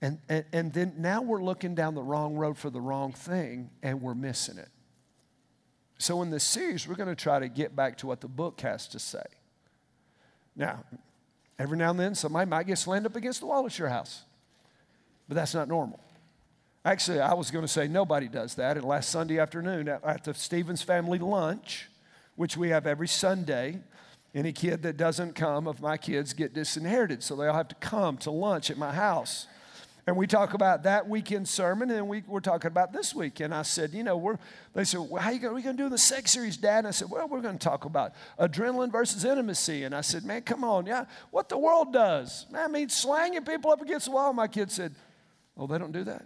And, 0.00 0.18
and, 0.28 0.44
and 0.52 0.72
then 0.72 0.94
now 0.98 1.22
we're 1.22 1.42
looking 1.42 1.74
down 1.74 1.94
the 1.94 2.02
wrong 2.02 2.34
road 2.36 2.56
for 2.56 2.70
the 2.70 2.80
wrong 2.80 3.12
thing 3.12 3.70
and 3.82 4.00
we're 4.00 4.14
missing 4.14 4.58
it. 4.58 4.68
So, 6.00 6.22
in 6.22 6.30
this 6.30 6.44
series, 6.44 6.86
we're 6.86 6.94
going 6.94 7.08
to 7.08 7.16
try 7.16 7.40
to 7.40 7.48
get 7.48 7.74
back 7.74 7.98
to 7.98 8.06
what 8.06 8.20
the 8.20 8.28
book 8.28 8.60
has 8.60 8.86
to 8.88 9.00
say. 9.00 9.24
Now, 10.54 10.84
every 11.58 11.76
now 11.76 11.90
and 11.90 11.98
then, 11.98 12.14
somebody 12.14 12.48
might 12.48 12.68
get 12.68 12.78
slammed 12.78 13.06
up 13.06 13.16
against 13.16 13.40
the 13.40 13.46
wall 13.46 13.66
at 13.66 13.76
your 13.76 13.88
house, 13.88 14.22
but 15.26 15.34
that's 15.34 15.54
not 15.54 15.66
normal. 15.66 15.98
Actually, 16.84 17.20
I 17.20 17.34
was 17.34 17.50
going 17.50 17.64
to 17.64 17.68
say 17.68 17.88
nobody 17.88 18.28
does 18.28 18.54
that. 18.54 18.76
And 18.76 18.86
last 18.86 19.10
Sunday 19.10 19.40
afternoon 19.40 19.88
at 19.88 20.22
the 20.22 20.34
Stevens 20.34 20.82
family 20.82 21.18
lunch, 21.18 21.88
which 22.36 22.56
we 22.56 22.68
have 22.68 22.86
every 22.86 23.08
Sunday, 23.08 23.80
any 24.38 24.52
kid 24.52 24.82
that 24.84 24.96
doesn't 24.96 25.34
come 25.34 25.66
of 25.66 25.80
my 25.80 25.96
kids 25.96 26.32
get 26.32 26.54
disinherited. 26.54 27.24
So 27.24 27.34
they 27.34 27.48
all 27.48 27.56
have 27.56 27.68
to 27.68 27.74
come 27.76 28.16
to 28.18 28.30
lunch 28.30 28.70
at 28.70 28.78
my 28.78 28.92
house. 28.92 29.48
And 30.06 30.16
we 30.16 30.26
talk 30.26 30.54
about 30.54 30.84
that 30.84 31.06
weekend 31.06 31.46
sermon, 31.46 31.90
and 31.90 32.08
we, 32.08 32.22
we're 32.26 32.40
talking 32.40 32.68
about 32.68 32.92
this 32.92 33.14
week. 33.14 33.40
And 33.40 33.52
I 33.52 33.60
said, 33.62 33.92
you 33.92 34.02
know, 34.02 34.16
we're, 34.16 34.38
they 34.72 34.84
said, 34.84 35.00
well, 35.00 35.20
how 35.20 35.30
you 35.30 35.46
are 35.46 35.52
we 35.52 35.60
going 35.60 35.76
to 35.76 35.82
do 35.82 35.88
the 35.90 35.98
sex 35.98 36.30
series, 36.30 36.56
Dad? 36.56 36.78
And 36.78 36.86
I 36.86 36.92
said, 36.92 37.10
well, 37.10 37.28
we're 37.28 37.42
going 37.42 37.58
to 37.58 37.62
talk 37.62 37.84
about 37.84 38.12
adrenaline 38.38 38.90
versus 38.90 39.24
intimacy. 39.24 39.82
And 39.82 39.94
I 39.94 40.00
said, 40.00 40.24
man, 40.24 40.42
come 40.42 40.64
on, 40.64 40.86
yeah, 40.86 41.04
what 41.30 41.48
the 41.48 41.58
world 41.58 41.92
does. 41.92 42.46
I 42.54 42.68
mean, 42.68 42.88
slanging 42.88 43.44
people 43.44 43.70
up 43.70 43.82
against 43.82 44.06
the 44.06 44.12
wall. 44.12 44.32
My 44.32 44.46
kid 44.46 44.70
said, 44.70 44.94
oh, 45.58 45.66
they 45.66 45.76
don't 45.76 45.92
do 45.92 46.04
that. 46.04 46.24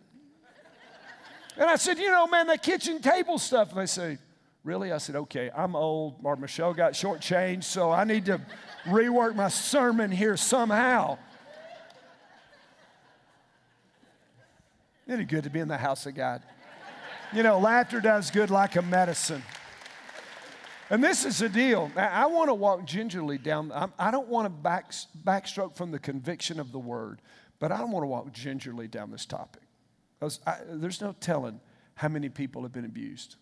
and 1.57 1.69
I 1.69 1.77
said, 1.77 1.99
you 1.99 2.11
know, 2.11 2.27
man, 2.29 2.47
that 2.49 2.63
kitchen 2.63 3.01
table 3.01 3.39
stuff. 3.39 3.71
And 3.71 3.81
they 3.81 3.87
say, 3.87 4.19
really? 4.65 4.93
I 4.93 4.99
said, 4.99 5.17
okay, 5.17 5.51
I'm 5.57 5.75
old. 5.75 6.17
Or 6.23 6.37
Michelle 6.37 6.75
got 6.75 6.93
shortchanged, 6.93 7.65
so 7.65 7.91
I 7.91 8.05
need 8.05 8.27
to 8.27 8.41
rework 8.85 9.35
my 9.35 9.49
sermon 9.49 10.11
here 10.11 10.37
somehow. 10.37 11.19
Isn't 15.07 15.21
it 15.21 15.29
good 15.29 15.45
to 15.45 15.51
be 15.51 15.61
in 15.61 15.69
the 15.69 15.77
house 15.77 16.07
of 16.07 16.15
God? 16.15 16.43
You 17.33 17.43
know, 17.43 17.59
laughter 17.59 18.01
does 18.01 18.31
good 18.31 18.51
like 18.51 18.77
a 18.77 18.83
medicine. 18.83 19.43
And 20.91 21.03
this 21.03 21.25
is 21.25 21.39
the 21.39 21.49
deal. 21.49 21.91
I 21.97 22.27
want 22.27 22.51
to 22.51 22.55
walk 22.55 22.85
gingerly 22.85 23.39
down. 23.39 23.73
I 23.99 24.11
don't 24.11 24.29
want 24.29 24.45
to 24.45 24.51
back, 24.51 24.93
backstroke 25.25 25.75
from 25.75 25.91
the 25.91 25.99
conviction 25.99 26.61
of 26.61 26.71
the 26.71 26.79
word, 26.79 27.23
but 27.59 27.73
I 27.73 27.79
don't 27.79 27.91
want 27.91 28.05
to 28.05 28.09
walk 28.09 28.33
gingerly 28.33 28.89
down 28.89 29.11
this 29.11 29.25
topic. 29.25 29.63
I, 30.47 30.59
there's 30.69 31.01
no 31.01 31.15
telling 31.19 31.61
how 31.95 32.09
many 32.09 32.29
people 32.29 32.63
have 32.63 32.73
been 32.73 32.85
abused. 32.85 33.37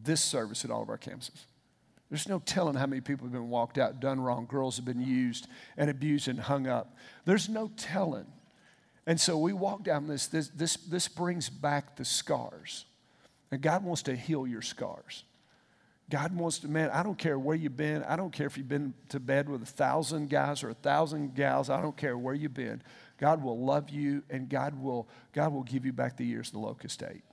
This 0.00 0.20
service 0.20 0.64
at 0.64 0.70
all 0.70 0.82
of 0.82 0.88
our 0.88 0.98
campuses. 0.98 1.44
There's 2.10 2.28
no 2.28 2.40
telling 2.40 2.74
how 2.74 2.86
many 2.86 3.00
people 3.00 3.26
have 3.26 3.32
been 3.32 3.48
walked 3.48 3.78
out, 3.78 3.98
done 4.00 4.20
wrong. 4.20 4.44
Girls 4.46 4.76
have 4.76 4.84
been 4.84 5.00
used 5.00 5.46
and 5.78 5.88
abused 5.88 6.28
and 6.28 6.38
hung 6.38 6.66
up. 6.66 6.94
There's 7.24 7.48
no 7.48 7.70
telling. 7.76 8.26
And 9.06 9.20
so 9.20 9.38
we 9.38 9.52
walk 9.52 9.82
down 9.82 10.06
this, 10.06 10.26
this, 10.26 10.48
this, 10.48 10.76
this 10.76 11.08
brings 11.08 11.48
back 11.48 11.96
the 11.96 12.04
scars. 12.04 12.84
And 13.50 13.62
God 13.62 13.82
wants 13.82 14.02
to 14.02 14.14
heal 14.14 14.46
your 14.46 14.60
scars. 14.60 15.24
God 16.10 16.36
wants 16.36 16.58
to, 16.58 16.68
man, 16.68 16.90
I 16.90 17.02
don't 17.02 17.16
care 17.16 17.38
where 17.38 17.56
you've 17.56 17.78
been. 17.78 18.02
I 18.04 18.16
don't 18.16 18.32
care 18.32 18.46
if 18.46 18.58
you've 18.58 18.68
been 18.68 18.92
to 19.08 19.18
bed 19.18 19.48
with 19.48 19.62
a 19.62 19.66
thousand 19.66 20.28
guys 20.28 20.62
or 20.62 20.68
a 20.68 20.74
thousand 20.74 21.34
gals. 21.34 21.70
I 21.70 21.80
don't 21.80 21.96
care 21.96 22.18
where 22.18 22.34
you've 22.34 22.52
been. 22.52 22.82
God 23.16 23.42
will 23.42 23.58
love 23.58 23.88
you 23.88 24.22
and 24.28 24.50
God 24.50 24.74
will, 24.78 25.08
God 25.32 25.54
will 25.54 25.62
give 25.62 25.86
you 25.86 25.92
back 25.94 26.18
the 26.18 26.26
years 26.26 26.50
the 26.50 26.58
locust 26.58 27.02
ate. 27.02 27.24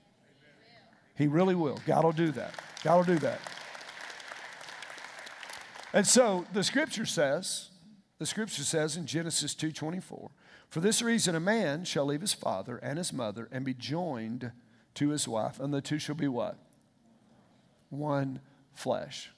He 1.20 1.26
really 1.26 1.54
will. 1.54 1.78
God 1.84 2.02
will 2.02 2.12
do 2.12 2.30
that. 2.30 2.54
God 2.82 2.96
will 2.96 3.04
do 3.04 3.18
that. 3.18 3.40
And 5.92 6.06
so 6.06 6.46
the 6.54 6.64
scripture 6.64 7.04
says 7.04 7.68
the 8.16 8.24
scripture 8.24 8.62
says 8.62 8.96
in 8.96 9.04
Genesis 9.04 9.54
2:24, 9.54 10.30
"For 10.70 10.80
this 10.80 11.02
reason 11.02 11.34
a 11.34 11.40
man 11.40 11.84
shall 11.84 12.06
leave 12.06 12.22
his 12.22 12.32
father 12.32 12.78
and 12.78 12.96
his 12.96 13.12
mother 13.12 13.50
and 13.52 13.66
be 13.66 13.74
joined 13.74 14.52
to 14.94 15.10
his 15.10 15.28
wife, 15.28 15.60
and 15.60 15.74
the 15.74 15.82
two 15.82 15.98
shall 15.98 16.14
be 16.14 16.26
what? 16.26 16.56
One 17.90 18.40
flesh." 18.72 19.30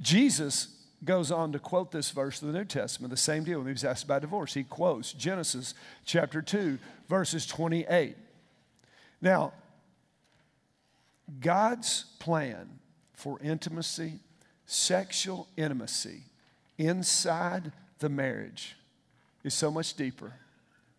Jesus 0.00 0.68
goes 1.04 1.30
on 1.30 1.52
to 1.52 1.58
quote 1.58 1.90
this 1.90 2.12
verse 2.12 2.40
in 2.40 2.50
the 2.50 2.58
New 2.58 2.64
Testament, 2.64 3.10
the 3.10 3.18
same 3.18 3.44
deal 3.44 3.58
when 3.58 3.66
he 3.66 3.72
was 3.74 3.84
asked 3.84 4.04
about 4.04 4.22
divorce. 4.22 4.54
He 4.54 4.64
quotes 4.64 5.12
Genesis 5.12 5.74
chapter 6.06 6.40
2, 6.40 6.78
verses 7.08 7.46
28. 7.46 8.16
Now, 9.20 9.52
God's 11.40 12.04
plan 12.18 12.78
for 13.12 13.38
intimacy, 13.40 14.20
sexual 14.66 15.48
intimacy 15.56 16.22
inside 16.78 17.72
the 17.98 18.08
marriage 18.08 18.76
is 19.44 19.54
so 19.54 19.70
much 19.70 19.94
deeper, 19.94 20.32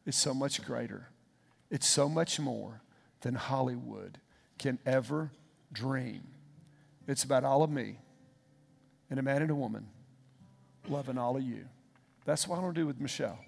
it's 0.06 0.18
so 0.18 0.34
much 0.34 0.64
greater, 0.64 1.08
it's 1.72 1.88
so 1.88 2.10
much 2.10 2.40
more 2.40 2.82
than 3.22 3.36
Hollywood 3.36 4.18
can 4.58 4.80
ever 4.86 5.32
dream. 5.72 6.22
It's 7.08 7.24
about 7.24 7.44
all 7.44 7.64
of 7.64 7.70
me 7.70 7.98
and 9.10 9.20
a 9.20 9.24
man 9.24 9.42
and 9.42 9.52
a 9.52 9.56
woman 9.56 9.88
loving 10.88 11.18
all 11.18 11.38
of 11.38 11.44
you. 11.44 11.66
That's 12.26 12.48
what 12.48 12.60
I 12.60 12.62
want 12.62 12.76
to 12.76 12.82
do 12.82 12.88
with 12.88 13.00
Michelle. 13.00 13.40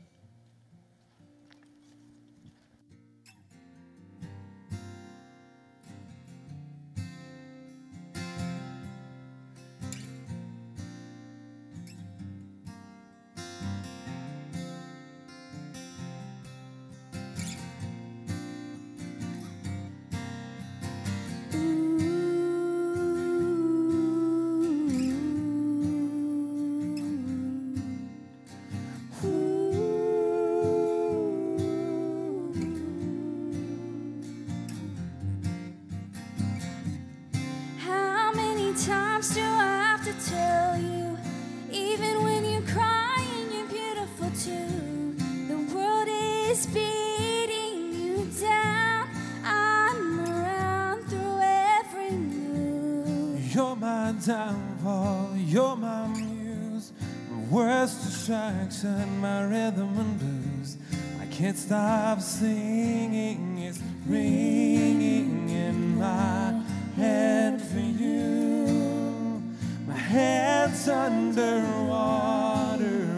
Downfall, 54.25 55.31
you're 55.35 55.75
my 55.75 56.07
muse, 56.07 56.91
my 57.29 57.39
worst 57.49 58.03
distraction, 58.03 59.19
my 59.19 59.43
rhythm 59.45 59.97
and 59.97 60.19
blues. 60.19 60.77
I 61.19 61.25
can't 61.27 61.57
stop 61.57 62.21
singing, 62.21 63.57
it's 63.57 63.79
ringing 64.05 65.49
in 65.49 65.97
my 65.97 66.61
head 66.95 67.59
for 67.61 67.79
you. 67.79 69.41
My 69.87 69.97
head's 69.97 70.87
underwater, 70.87 72.29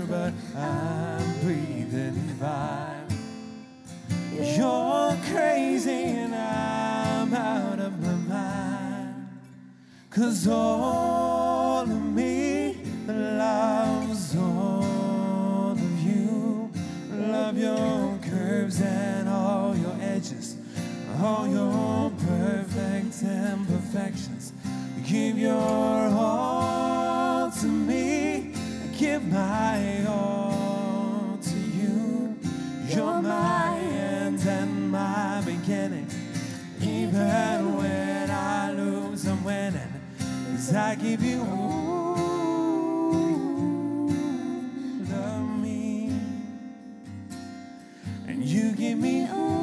but 0.09 0.33
I'm 0.55 1.39
breathing 1.41 2.37
fine. 2.39 3.07
You're 4.31 5.17
crazy 5.31 5.91
and 5.91 6.33
I'm 6.33 6.72
Cause 10.15 10.47
all 10.47 11.81
of 11.81 11.89
me 11.89 12.77
loves 13.07 14.35
all 14.37 15.71
of 15.71 15.99
you. 16.01 16.69
Love 17.09 17.57
your 17.57 18.19
curves 18.21 18.79
and 18.79 19.27
all 19.27 19.75
your 19.75 19.95
edges, 19.99 20.55
all 21.19 21.47
your 21.47 22.11
perfect 22.27 23.23
imperfections. 23.23 24.53
Give 25.03 25.35
your 25.39 25.51
all 25.51 27.49
to 27.49 27.65
me. 27.65 28.53
Give 28.95 29.27
my 29.31 30.05
all 30.05 31.39
to 31.41 31.57
you. 31.57 32.37
You're 32.87 33.19
my 33.23 33.79
end 33.79 34.41
and 34.45 34.91
my 34.91 35.41
beginning. 35.43 36.05
Even 36.79 37.72
Cause 40.65 40.75
I 40.75 40.95
give 40.95 41.21
you 41.21 41.41
all 41.41 42.15
of 45.11 45.59
me. 45.59 46.09
And 48.27 48.45
you 48.45 48.71
give 48.71 48.97
me 48.97 49.27
all 49.27 49.62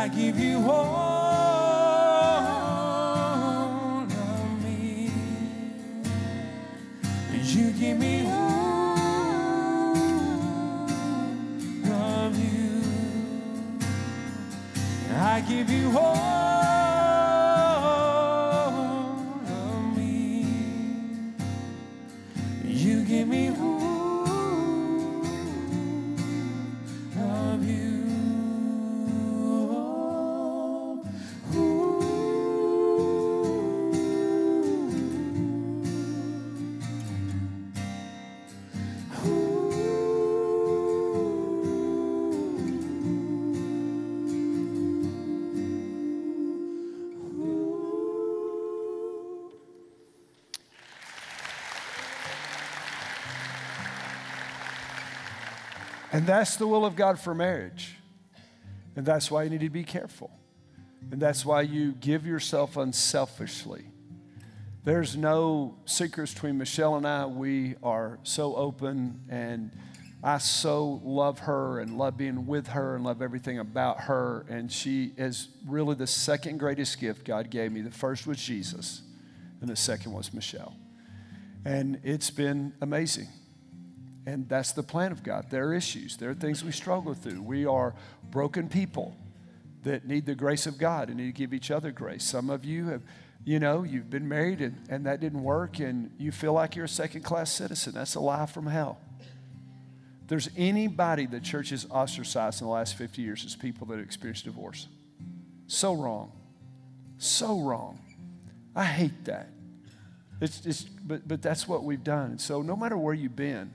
I 0.00 0.08
give 0.08 0.38
you 0.38 0.56
all 0.66 1.19
And 56.20 56.28
that's 56.28 56.56
the 56.56 56.66
will 56.66 56.84
of 56.84 56.96
God 56.96 57.18
for 57.18 57.34
marriage. 57.34 57.96
And 58.94 59.06
that's 59.06 59.30
why 59.30 59.44
you 59.44 59.48
need 59.48 59.60
to 59.60 59.70
be 59.70 59.84
careful. 59.84 60.30
And 61.10 61.18
that's 61.18 61.46
why 61.46 61.62
you 61.62 61.92
give 61.92 62.26
yourself 62.26 62.76
unselfishly. 62.76 63.86
There's 64.84 65.16
no 65.16 65.78
secrets 65.86 66.34
between 66.34 66.58
Michelle 66.58 66.96
and 66.96 67.06
I. 67.06 67.24
We 67.24 67.76
are 67.82 68.18
so 68.22 68.54
open, 68.54 69.22
and 69.30 69.70
I 70.22 70.36
so 70.36 71.00
love 71.02 71.38
her 71.38 71.80
and 71.80 71.96
love 71.96 72.18
being 72.18 72.46
with 72.46 72.66
her 72.66 72.96
and 72.96 73.02
love 73.02 73.22
everything 73.22 73.58
about 73.58 74.00
her. 74.00 74.44
And 74.50 74.70
she 74.70 75.14
is 75.16 75.48
really 75.66 75.94
the 75.94 76.06
second 76.06 76.58
greatest 76.58 77.00
gift 77.00 77.24
God 77.24 77.48
gave 77.48 77.72
me. 77.72 77.80
The 77.80 77.90
first 77.90 78.26
was 78.26 78.36
Jesus, 78.36 79.00
and 79.62 79.70
the 79.70 79.74
second 79.74 80.12
was 80.12 80.34
Michelle. 80.34 80.76
And 81.64 81.98
it's 82.04 82.28
been 82.28 82.74
amazing. 82.82 83.28
And 84.26 84.48
that's 84.48 84.72
the 84.72 84.82
plan 84.82 85.12
of 85.12 85.22
God. 85.22 85.46
There 85.50 85.68
are 85.68 85.74
issues, 85.74 86.16
there 86.16 86.30
are 86.30 86.34
things 86.34 86.64
we 86.64 86.72
struggle 86.72 87.14
through. 87.14 87.42
We 87.42 87.66
are 87.66 87.94
broken 88.30 88.68
people 88.68 89.16
that 89.82 90.06
need 90.06 90.26
the 90.26 90.34
grace 90.34 90.66
of 90.66 90.78
God 90.78 91.08
and 91.08 91.16
need 91.16 91.26
to 91.26 91.32
give 91.32 91.54
each 91.54 91.70
other 91.70 91.90
grace. 91.90 92.22
Some 92.22 92.50
of 92.50 92.64
you 92.64 92.88
have, 92.88 93.02
you 93.44 93.58
know, 93.58 93.82
you've 93.82 94.10
been 94.10 94.28
married 94.28 94.60
and, 94.60 94.76
and 94.90 95.06
that 95.06 95.20
didn't 95.20 95.42
work 95.42 95.80
and 95.80 96.10
you 96.18 96.32
feel 96.32 96.52
like 96.52 96.76
you're 96.76 96.84
a 96.84 96.88
second 96.88 97.22
class 97.22 97.50
citizen. 97.50 97.94
That's 97.94 98.14
a 98.14 98.20
lie 98.20 98.46
from 98.46 98.66
hell. 98.66 98.98
There's 100.26 100.48
anybody 100.56 101.26
the 101.26 101.40
church 101.40 101.70
has 101.70 101.86
ostracized 101.90 102.60
in 102.60 102.66
the 102.66 102.72
last 102.72 102.96
50 102.96 103.22
years, 103.22 103.42
it's 103.42 103.56
people 103.56 103.86
that 103.88 103.98
experienced 103.98 104.44
divorce. 104.44 104.86
So 105.66 105.94
wrong. 105.94 106.30
So 107.18 107.60
wrong. 107.60 107.98
I 108.76 108.84
hate 108.84 109.24
that. 109.24 109.48
It's, 110.40 110.64
it's, 110.64 110.82
but, 110.82 111.26
but 111.26 111.42
that's 111.42 111.66
what 111.66 111.84
we've 111.84 112.04
done. 112.04 112.38
So 112.38 112.62
no 112.62 112.76
matter 112.76 112.96
where 112.96 113.12
you've 113.12 113.34
been, 113.34 113.72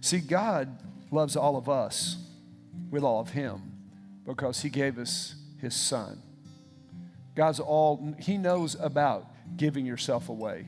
see, 0.00 0.18
God 0.18 0.68
loves 1.10 1.36
all 1.36 1.56
of 1.56 1.68
us 1.68 2.16
with 2.90 3.02
all 3.02 3.20
of 3.20 3.30
Him 3.30 3.72
because 4.26 4.60
He 4.60 4.70
gave 4.70 4.98
us 4.98 5.34
His 5.60 5.74
Son. 5.74 6.22
God's 7.34 7.60
all, 7.60 8.14
He 8.18 8.36
knows 8.38 8.76
about 8.78 9.26
giving 9.56 9.86
yourself 9.86 10.28
away. 10.28 10.66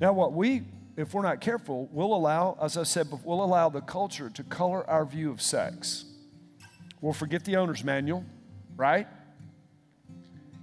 Now, 0.00 0.12
what 0.12 0.32
we, 0.32 0.62
if 0.96 1.14
we're 1.14 1.22
not 1.22 1.40
careful, 1.40 1.88
we'll 1.92 2.14
allow, 2.14 2.56
as 2.60 2.76
I 2.76 2.82
said, 2.82 3.08
we'll 3.24 3.44
allow 3.44 3.68
the 3.68 3.80
culture 3.80 4.30
to 4.30 4.42
color 4.44 4.88
our 4.88 5.04
view 5.04 5.30
of 5.30 5.40
sex. 5.40 6.04
We'll 7.00 7.12
forget 7.12 7.44
the 7.44 7.56
owner's 7.56 7.84
manual, 7.84 8.24
right? 8.76 9.06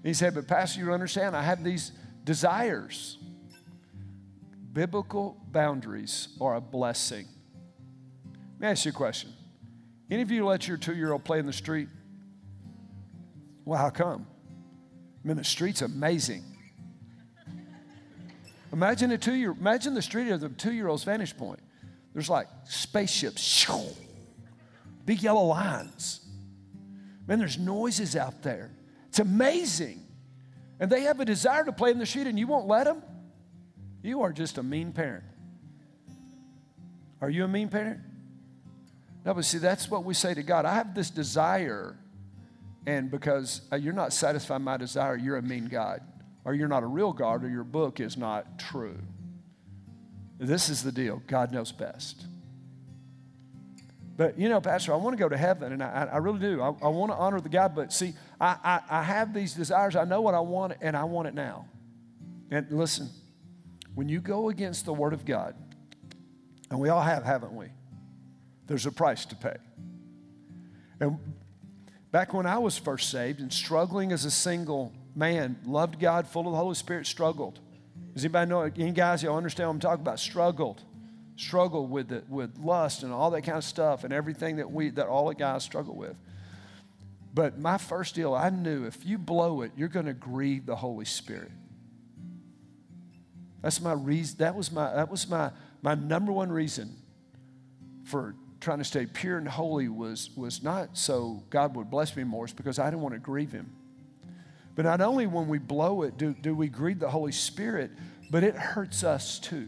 He 0.03 0.13
said, 0.13 0.33
But, 0.33 0.47
Pastor, 0.47 0.79
you 0.79 0.91
understand, 0.93 1.35
I 1.35 1.43
have 1.43 1.63
these 1.63 1.91
desires. 2.23 3.17
Biblical 4.73 5.37
boundaries 5.51 6.29
are 6.39 6.55
a 6.55 6.61
blessing. 6.61 7.27
Let 8.61 8.67
me 8.67 8.71
ask 8.73 8.85
you 8.85 8.91
a 8.91 8.93
question. 8.93 9.33
Any 10.11 10.21
of 10.21 10.29
you 10.29 10.45
let 10.45 10.67
your 10.67 10.77
two 10.77 10.93
year 10.93 11.13
old 11.13 11.23
play 11.23 11.39
in 11.39 11.47
the 11.47 11.53
street? 11.53 11.87
Well, 13.65 13.79
how 13.79 13.89
come? 13.89 14.27
I 15.23 15.27
mean, 15.27 15.37
the 15.37 15.43
street's 15.43 15.81
amazing. 15.81 16.43
Imagine 18.71 19.09
a 19.13 19.17
two 19.17 19.33
year, 19.33 19.49
imagine 19.59 19.95
the 19.95 20.01
street 20.03 20.29
of 20.29 20.41
the 20.41 20.49
two 20.49 20.73
year 20.73 20.89
old's 20.89 21.03
vantage 21.03 21.35
point. 21.35 21.59
There's 22.13 22.29
like 22.29 22.45
spaceships, 22.65 23.67
big 25.07 25.23
yellow 25.23 25.45
lines. 25.45 26.23
Man, 27.25 27.39
there's 27.39 27.57
noises 27.57 28.15
out 28.15 28.43
there. 28.43 28.69
It's 29.07 29.17
amazing. 29.17 30.05
And 30.79 30.87
they 30.87 31.01
have 31.01 31.19
a 31.19 31.25
desire 31.25 31.65
to 31.65 31.71
play 31.71 31.89
in 31.89 31.97
the 31.97 32.05
street 32.05 32.27
and 32.27 32.37
you 32.37 32.45
won't 32.45 32.67
let 32.67 32.83
them? 32.83 33.01
You 34.03 34.21
are 34.21 34.31
just 34.31 34.59
a 34.59 34.63
mean 34.63 34.93
parent. 34.93 35.23
Are 37.21 37.29
you 37.31 37.43
a 37.43 37.47
mean 37.47 37.67
parent? 37.67 38.01
No, 39.23 39.33
but 39.33 39.45
see, 39.45 39.59
that's 39.59 39.89
what 39.89 40.03
we 40.03 40.13
say 40.13 40.33
to 40.33 40.43
God. 40.43 40.65
I 40.65 40.73
have 40.75 40.95
this 40.95 41.09
desire 41.09 41.97
and 42.85 43.11
because 43.11 43.61
uh, 43.71 43.75
you're 43.75 43.93
not 43.93 44.13
satisfying 44.13 44.63
my 44.63 44.77
desire, 44.77 45.15
you're 45.15 45.37
a 45.37 45.41
mean 45.41 45.67
God. 45.67 46.01
Or 46.43 46.55
you're 46.55 46.67
not 46.67 46.81
a 46.81 46.87
real 46.87 47.13
God, 47.13 47.43
or 47.43 47.49
your 47.49 47.63
book 47.63 47.99
is 47.99 48.17
not 48.17 48.57
true. 48.57 48.97
This 50.39 50.69
is 50.69 50.81
the 50.81 50.91
deal 50.91 51.21
God 51.27 51.51
knows 51.51 51.71
best. 51.71 52.25
But 54.17 54.39
you 54.39 54.49
know, 54.49 54.59
Pastor, 54.59 54.91
I 54.91 54.95
want 54.95 55.15
to 55.15 55.19
go 55.19 55.29
to 55.29 55.37
heaven, 55.37 55.71
and 55.71 55.83
I, 55.83 56.09
I 56.11 56.17
really 56.17 56.39
do. 56.39 56.59
I, 56.59 56.69
I, 56.81 56.87
want 56.87 57.11
to 57.11 57.15
honor 57.15 57.39
the 57.39 57.49
God, 57.49 57.75
but 57.75 57.93
see, 57.93 58.13
I, 58.39 58.57
I, 58.63 58.99
I 59.01 59.03
have 59.03 59.35
these 59.35 59.53
desires. 59.53 59.95
I 59.95 60.03
know 60.03 60.21
what 60.21 60.33
I 60.33 60.39
want, 60.39 60.73
and 60.81 60.97
I 60.97 61.03
want 61.03 61.27
it 61.27 61.35
now. 61.35 61.67
And 62.49 62.71
listen, 62.71 63.09
when 63.93 64.09
you 64.09 64.19
go 64.19 64.49
against 64.49 64.85
the 64.85 64.93
Word 64.93 65.13
of 65.13 65.25
God, 65.25 65.53
and 66.71 66.79
we 66.79 66.89
all 66.89 67.01
have, 67.01 67.23
haven't 67.23 67.55
we? 67.55 67.67
There's 68.71 68.85
a 68.85 68.91
price 68.91 69.25
to 69.25 69.35
pay. 69.35 69.57
And 71.01 71.19
Back 72.11 72.33
when 72.33 72.45
I 72.45 72.57
was 72.57 72.77
first 72.77 73.09
saved 73.09 73.39
and 73.39 73.51
struggling 73.51 74.11
as 74.11 74.25
a 74.25 74.31
single 74.31 74.93
man, 75.15 75.57
loved 75.65 75.99
God, 75.99 76.25
full 76.27 76.45
of 76.45 76.51
the 76.51 76.57
Holy 76.57 76.75
Spirit, 76.75 77.07
struggled. 77.07 77.59
Does 78.13 78.25
anybody 78.25 78.49
know? 78.49 78.61
Any 78.61 78.91
guys, 78.91 79.23
y'all 79.23 79.37
understand 79.37 79.69
what 79.69 79.75
I'm 79.75 79.79
talking 79.79 80.01
about? 80.01 80.19
Struggled. 80.19 80.83
Struggled 81.37 81.89
with 81.89 82.09
the, 82.09 82.23
with 82.27 82.57
lust 82.59 83.03
and 83.03 83.13
all 83.13 83.31
that 83.31 83.43
kind 83.43 83.57
of 83.57 83.63
stuff 83.63 84.03
and 84.03 84.13
everything 84.13 84.57
that 84.57 84.69
we 84.69 84.89
that 84.91 85.07
all 85.07 85.29
the 85.29 85.35
guys 85.35 85.63
struggle 85.63 85.95
with. 85.95 86.15
But 87.33 87.57
my 87.57 87.77
first 87.77 88.13
deal, 88.13 88.33
I 88.33 88.49
knew 88.49 88.85
if 88.85 89.05
you 89.05 89.17
blow 89.17 89.61
it, 89.61 89.71
you're 89.77 89.87
going 89.87 90.05
to 90.05 90.13
grieve 90.13 90.65
the 90.65 90.75
Holy 90.75 91.05
Spirit. 91.05 91.51
That's 93.61 93.79
my 93.79 93.93
reason. 93.93 94.37
That 94.39 94.55
was 94.55 94.69
my 94.69 94.93
that 94.93 95.09
was 95.09 95.29
my 95.29 95.51
my 95.81 95.95
number 95.95 96.33
one 96.33 96.51
reason 96.51 96.97
for 98.03 98.35
trying 98.61 98.77
to 98.77 98.83
stay 98.83 99.05
pure 99.05 99.37
and 99.37 99.47
holy 99.47 99.89
was, 99.89 100.29
was 100.37 100.63
not 100.63 100.97
so 100.97 101.43
God 101.49 101.75
would 101.75 101.89
bless 101.89 102.15
me 102.15 102.23
more, 102.23 102.45
it's 102.45 102.53
because 102.53 102.79
I 102.79 102.89
didn't 102.89 103.01
want 103.01 103.15
to 103.15 103.19
grieve 103.19 103.51
Him. 103.51 103.75
But 104.75 104.85
not 104.85 105.01
only 105.01 105.27
when 105.27 105.47
we 105.47 105.57
blow 105.57 106.03
it 106.03 106.17
do, 106.17 106.33
do 106.33 106.55
we 106.55 106.69
grieve 106.69 106.99
the 106.99 107.09
Holy 107.09 107.31
Spirit, 107.31 107.91
but 108.29 108.43
it 108.43 108.55
hurts 108.55 109.03
us 109.03 109.39
too. 109.39 109.67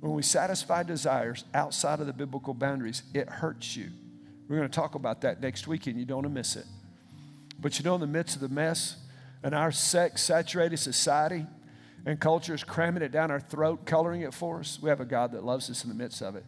When 0.00 0.14
we 0.14 0.22
satisfy 0.22 0.82
desires 0.82 1.44
outside 1.54 2.00
of 2.00 2.06
the 2.06 2.12
biblical 2.12 2.54
boundaries, 2.54 3.02
it 3.14 3.28
hurts 3.28 3.76
you. 3.76 3.90
We're 4.48 4.56
going 4.56 4.68
to 4.68 4.74
talk 4.74 4.96
about 4.96 5.20
that 5.20 5.40
next 5.40 5.68
week, 5.68 5.86
and 5.86 5.98
you 5.98 6.04
don't 6.04 6.22
want 6.22 6.26
to 6.26 6.32
miss 6.32 6.56
it. 6.56 6.64
But 7.60 7.78
you 7.78 7.84
know, 7.84 7.94
in 7.94 8.00
the 8.00 8.06
midst 8.06 8.34
of 8.34 8.40
the 8.40 8.48
mess 8.48 8.96
and 9.42 9.54
our 9.54 9.70
sex 9.70 10.22
saturated 10.22 10.78
society 10.78 11.46
and 12.06 12.18
culture 12.18 12.54
is 12.54 12.64
cramming 12.64 13.02
it 13.02 13.12
down 13.12 13.30
our 13.30 13.40
throat, 13.40 13.84
coloring 13.84 14.22
it 14.22 14.32
for 14.32 14.60
us, 14.60 14.78
we 14.82 14.88
have 14.88 15.00
a 15.00 15.04
God 15.04 15.32
that 15.32 15.44
loves 15.44 15.68
us 15.70 15.84
in 15.84 15.90
the 15.90 15.94
midst 15.94 16.22
of 16.22 16.34
it. 16.34 16.44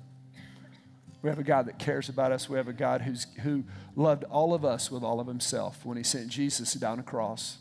We 1.22 1.30
have 1.30 1.38
a 1.38 1.44
God 1.44 1.66
that 1.66 1.78
cares 1.78 2.08
about 2.08 2.32
us. 2.32 2.48
We 2.48 2.56
have 2.56 2.68
a 2.68 2.72
God 2.72 3.02
who's, 3.02 3.28
who 3.42 3.64
loved 3.94 4.24
all 4.24 4.54
of 4.54 4.64
us 4.64 4.90
with 4.90 5.04
all 5.04 5.20
of 5.20 5.28
himself 5.28 5.86
when 5.86 5.96
he 5.96 6.02
sent 6.02 6.28
Jesus 6.28 6.74
down 6.74 6.98
a 6.98 7.02
cross. 7.02 7.58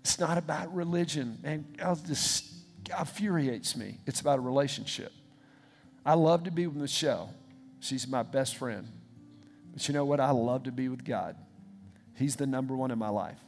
It's 0.00 0.18
not 0.18 0.36
about 0.36 0.74
religion. 0.74 1.38
Man, 1.42 1.64
this 2.04 2.52
infuriates 2.98 3.76
me. 3.76 3.98
It's 4.04 4.20
about 4.20 4.38
a 4.38 4.42
relationship. 4.42 5.12
I 6.04 6.14
love 6.14 6.42
to 6.44 6.50
be 6.50 6.66
with 6.66 6.76
Michelle. 6.76 7.32
She's 7.78 8.08
my 8.08 8.24
best 8.24 8.56
friend. 8.56 8.88
But 9.72 9.86
you 9.86 9.94
know 9.94 10.04
what? 10.04 10.18
I 10.18 10.30
love 10.30 10.64
to 10.64 10.72
be 10.72 10.88
with 10.88 11.04
God. 11.04 11.36
He's 12.16 12.34
the 12.34 12.46
number 12.46 12.76
one 12.76 12.90
in 12.90 12.98
my 12.98 13.08
life. 13.08 13.38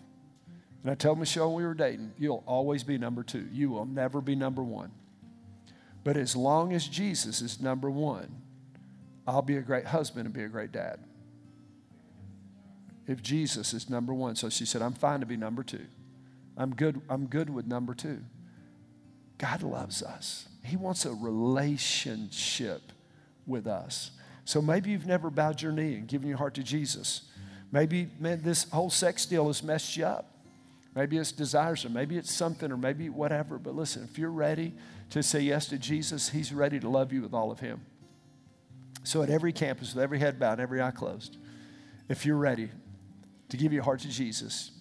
And 0.82 0.92
I 0.92 0.94
told 0.94 1.18
Michelle 1.18 1.48
when 1.48 1.56
we 1.56 1.66
were 1.66 1.74
dating, 1.74 2.12
you'll 2.18 2.44
always 2.46 2.84
be 2.84 2.98
number 2.98 3.24
two. 3.24 3.48
You 3.52 3.70
will 3.70 3.86
never 3.86 4.20
be 4.20 4.36
number 4.36 4.62
one. 4.62 4.92
But 6.04 6.16
as 6.16 6.36
long 6.36 6.72
as 6.72 6.86
Jesus 6.86 7.40
is 7.40 7.60
number 7.60 7.90
one, 7.90 8.43
I'll 9.26 9.42
be 9.42 9.56
a 9.56 9.62
great 9.62 9.86
husband 9.86 10.26
and 10.26 10.34
be 10.34 10.42
a 10.42 10.48
great 10.48 10.72
dad. 10.72 11.00
If 13.06 13.22
Jesus 13.22 13.74
is 13.74 13.90
number 13.90 14.14
one. 14.14 14.36
So 14.36 14.48
she 14.48 14.64
said, 14.64 14.82
I'm 14.82 14.94
fine 14.94 15.20
to 15.20 15.26
be 15.26 15.36
number 15.36 15.62
two. 15.62 15.86
I'm 16.56 16.74
good, 16.74 17.00
I'm 17.08 17.26
good 17.26 17.50
with 17.50 17.66
number 17.66 17.94
two. 17.94 18.20
God 19.38 19.62
loves 19.62 20.02
us. 20.02 20.48
He 20.62 20.76
wants 20.76 21.04
a 21.04 21.12
relationship 21.12 22.92
with 23.46 23.66
us. 23.66 24.12
So 24.44 24.62
maybe 24.62 24.90
you've 24.90 25.06
never 25.06 25.30
bowed 25.30 25.60
your 25.60 25.72
knee 25.72 25.94
and 25.94 26.06
given 26.06 26.28
your 26.28 26.38
heart 26.38 26.54
to 26.54 26.62
Jesus. 26.62 27.22
Maybe, 27.72 28.08
man, 28.20 28.42
this 28.42 28.68
whole 28.70 28.90
sex 28.90 29.26
deal 29.26 29.48
has 29.48 29.62
messed 29.62 29.96
you 29.96 30.06
up. 30.06 30.30
Maybe 30.94 31.18
it's 31.18 31.32
desires, 31.32 31.84
or 31.84 31.88
maybe 31.88 32.16
it's 32.16 32.32
something, 32.32 32.70
or 32.70 32.76
maybe 32.76 33.08
whatever. 33.08 33.58
But 33.58 33.74
listen, 33.74 34.04
if 34.04 34.16
you're 34.16 34.30
ready 34.30 34.74
to 35.10 35.22
say 35.24 35.40
yes 35.40 35.66
to 35.66 35.78
Jesus, 35.78 36.28
He's 36.28 36.52
ready 36.52 36.78
to 36.78 36.88
love 36.88 37.12
you 37.12 37.22
with 37.22 37.34
all 37.34 37.50
of 37.50 37.58
Him. 37.58 37.80
So, 39.04 39.22
at 39.22 39.30
every 39.30 39.52
campus, 39.52 39.94
with 39.94 40.02
every 40.02 40.18
head 40.18 40.38
bowed, 40.38 40.52
and 40.52 40.60
every 40.62 40.82
eye 40.82 40.90
closed, 40.90 41.36
if 42.08 42.26
you're 42.26 42.36
ready 42.36 42.70
to 43.50 43.56
give 43.56 43.72
your 43.72 43.82
heart 43.82 44.00
to 44.00 44.08
Jesus, 44.08 44.72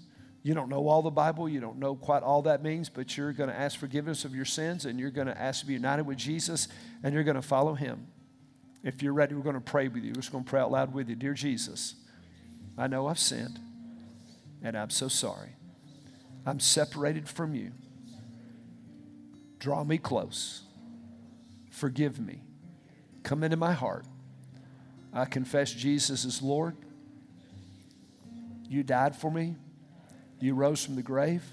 you 0.44 0.54
don't 0.54 0.70
know 0.70 0.88
all 0.88 1.02
the 1.02 1.12
Bible, 1.12 1.48
you 1.48 1.62
don't 1.62 1.78
know 1.78 1.96
quite 1.96 2.24
all 2.24 2.42
that 2.44 2.64
means, 2.64 2.90
but 2.90 3.16
you're 3.16 3.32
going 3.32 3.50
to 3.50 3.56
ask 3.56 3.80
forgiveness 3.80 4.26
of 4.26 4.36
your 4.36 4.46
sins 4.46 4.86
and 4.86 5.00
you're 5.00 5.10
going 5.10 5.28
to 5.28 5.40
ask 5.40 5.62
to 5.62 5.68
be 5.68 5.74
united 5.74 6.06
with 6.06 6.18
Jesus 6.18 6.68
and 7.02 7.14
you're 7.14 7.24
going 7.24 7.36
to 7.36 7.42
follow 7.42 7.76
him. 7.76 8.08
If 8.84 9.02
you're 9.02 9.14
ready, 9.14 9.36
we're 9.36 9.44
going 9.44 9.56
to 9.56 9.62
pray 9.62 9.88
with 9.88 10.04
you. 10.04 10.10
We're 10.10 10.22
just 10.22 10.34
going 10.34 10.44
to 10.44 10.50
pray 10.50 10.60
out 10.60 10.72
loud 10.72 10.94
with 10.94 11.08
you. 11.08 11.16
Dear 11.16 11.34
Jesus, 11.34 11.96
I 12.78 12.88
know 12.88 13.08
I've 13.08 13.20
sinned 13.20 13.58
and 14.62 14.78
I'm 14.78 14.90
so 14.90 15.08
sorry. 15.08 15.56
I'm 16.46 16.60
separated 16.60 17.30
from 17.30 17.56
you. 17.56 17.72
Draw 19.60 19.86
me 19.86 19.98
close. 19.98 20.64
Forgive 21.70 22.20
me. 22.20 22.42
Come 23.24 23.44
into 23.44 23.56
my 23.56 23.72
heart. 23.72 24.06
I 25.14 25.26
confess 25.26 25.72
Jesus 25.72 26.26
is 26.26 26.42
Lord. 26.42 26.76
You 28.68 28.84
died 28.84 29.16
for 29.16 29.32
me. 29.32 29.56
You 30.40 30.56
rose 30.56 30.84
from 30.84 30.96
the 30.96 31.02
grave, 31.02 31.44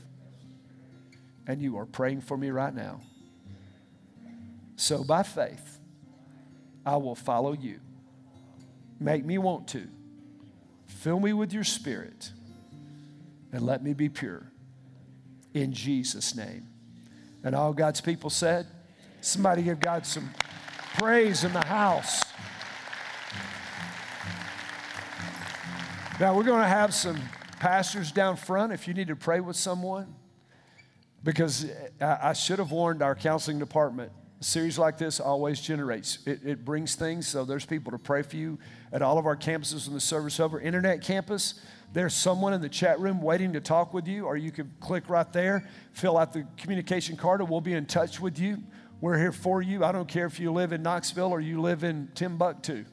and 1.47 1.63
you 1.63 1.79
are 1.79 1.87
praying 1.87 2.23
for 2.23 2.37
me 2.37 2.51
right 2.51 2.75
now. 2.75 3.01
So 4.75 5.05
by 5.05 5.23
faith, 5.23 5.79
I 6.85 6.97
will 6.97 7.15
follow 7.15 7.53
you. 7.53 7.79
Make 8.99 9.25
me 9.25 9.39
want 9.39 9.69
to. 9.69 9.87
Fill 10.87 11.21
me 11.21 11.33
with 11.33 11.53
your 11.53 11.65
spirit 11.65 12.33
and 13.53 13.63
let 13.63 13.83
me 13.83 13.93
be 13.93 14.09
pure. 14.09 14.51
In 15.55 15.73
Jesus' 15.73 16.35
name. 16.35 16.67
And 17.45 17.55
all 17.55 17.73
God's 17.73 18.01
people 18.01 18.31
said, 18.31 18.67
somebody 19.21 19.63
give 19.63 19.81
God 19.81 20.05
some 20.05 20.31
praise 20.99 21.45
in 21.45 21.53
the 21.53 21.65
house. 21.65 22.23
Now, 26.21 26.37
we're 26.37 26.45
going 26.45 26.61
to 26.61 26.68
have 26.68 26.93
some 26.93 27.18
pastors 27.61 28.12
down 28.12 28.37
front 28.37 28.75
if 28.75 28.87
you 28.87 28.93
need 28.93 29.09
to 29.09 29.16
pray 29.16 29.41
with 29.41 29.57
someone, 29.57 30.14
because 31.25 31.64
I 31.99 32.35
should 32.35 32.59
have 32.59 32.71
warned 32.71 33.03
our 33.03 33.14
counseling 33.14 33.59
department. 33.59 34.12
A 34.39 34.45
series 34.45 34.79
like 34.79 34.99
this 34.99 35.18
always 35.18 35.62
generates, 35.62 36.18
it, 36.27 36.41
it 36.45 36.62
brings 36.62 36.95
things, 36.95 37.27
so 37.27 37.47
there's 37.47 37.64
people 37.64 37.91
to 37.93 37.99
pray 37.99 38.21
for 38.21 38.37
you 38.37 38.59
at 38.93 39.01
all 39.01 39.16
of 39.16 39.25
our 39.25 39.35
campuses 39.35 39.87
when 39.87 39.95
the 39.95 40.01
service 40.01 40.39
over. 40.41 40.61
Internet 40.61 41.01
campus, 41.01 41.59
there's 41.95 42.12
someone 42.12 42.53
in 42.53 42.61
the 42.61 42.68
chat 42.68 43.01
room 43.01 43.23
waiting 43.23 43.55
to 43.55 43.61
talk 43.62 43.95
with 43.95 44.07
you, 44.07 44.27
or 44.27 44.37
you 44.37 44.51
can 44.51 44.71
click 44.79 45.09
right 45.09 45.33
there, 45.33 45.66
fill 45.93 46.18
out 46.18 46.35
the 46.35 46.47
communication 46.59 47.16
card, 47.16 47.41
and 47.41 47.49
we'll 47.49 47.62
be 47.62 47.73
in 47.73 47.87
touch 47.87 48.21
with 48.21 48.39
you. 48.39 48.59
We're 49.01 49.16
here 49.16 49.33
for 49.33 49.62
you. 49.62 49.85
I 49.87 49.93
don't 49.93 50.07
care 50.07 50.27
if 50.27 50.39
you 50.39 50.53
live 50.53 50.75
in 50.75 50.83
Knoxville 50.83 51.31
or 51.31 51.41
you 51.41 51.62
live 51.62 51.83
in 51.83 52.11
Timbuktu. 52.14 52.85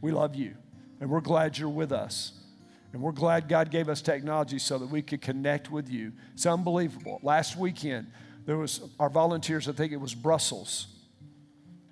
We 0.00 0.12
love 0.12 0.36
you, 0.36 0.54
and 1.00 1.10
we're 1.10 1.20
glad 1.20 1.58
you're 1.58 1.68
with 1.68 1.90
us. 1.90 2.30
And 2.94 3.02
we're 3.02 3.10
glad 3.10 3.48
God 3.48 3.72
gave 3.72 3.88
us 3.88 4.00
technology 4.00 4.60
so 4.60 4.78
that 4.78 4.88
we 4.88 5.02
could 5.02 5.20
connect 5.20 5.68
with 5.68 5.90
you. 5.90 6.12
It's 6.32 6.46
unbelievable. 6.46 7.18
Last 7.24 7.56
weekend, 7.56 8.06
there 8.46 8.56
was 8.56 8.88
our 9.00 9.10
volunteers, 9.10 9.68
I 9.68 9.72
think 9.72 9.92
it 9.92 10.00
was 10.00 10.14
Brussels, 10.14 10.86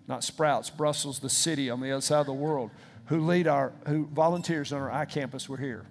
not 0.07 0.23
Sprouts, 0.23 0.71
Brussels, 0.71 1.19
the 1.19 1.29
city 1.29 1.71
on 1.71 1.81
the 1.81 1.91
other 1.91 2.01
side 2.01 2.21
of 2.21 2.27
the 2.27 2.33
world, 2.33 2.71
who 3.07 3.19
lead 3.27 3.49
our, 3.49 3.73
who 3.89 4.07
volunteers 4.13 4.73
on 4.73 4.81
our 4.81 5.05
iCampus 5.05 5.49
were 5.49 5.57
here 5.57 5.87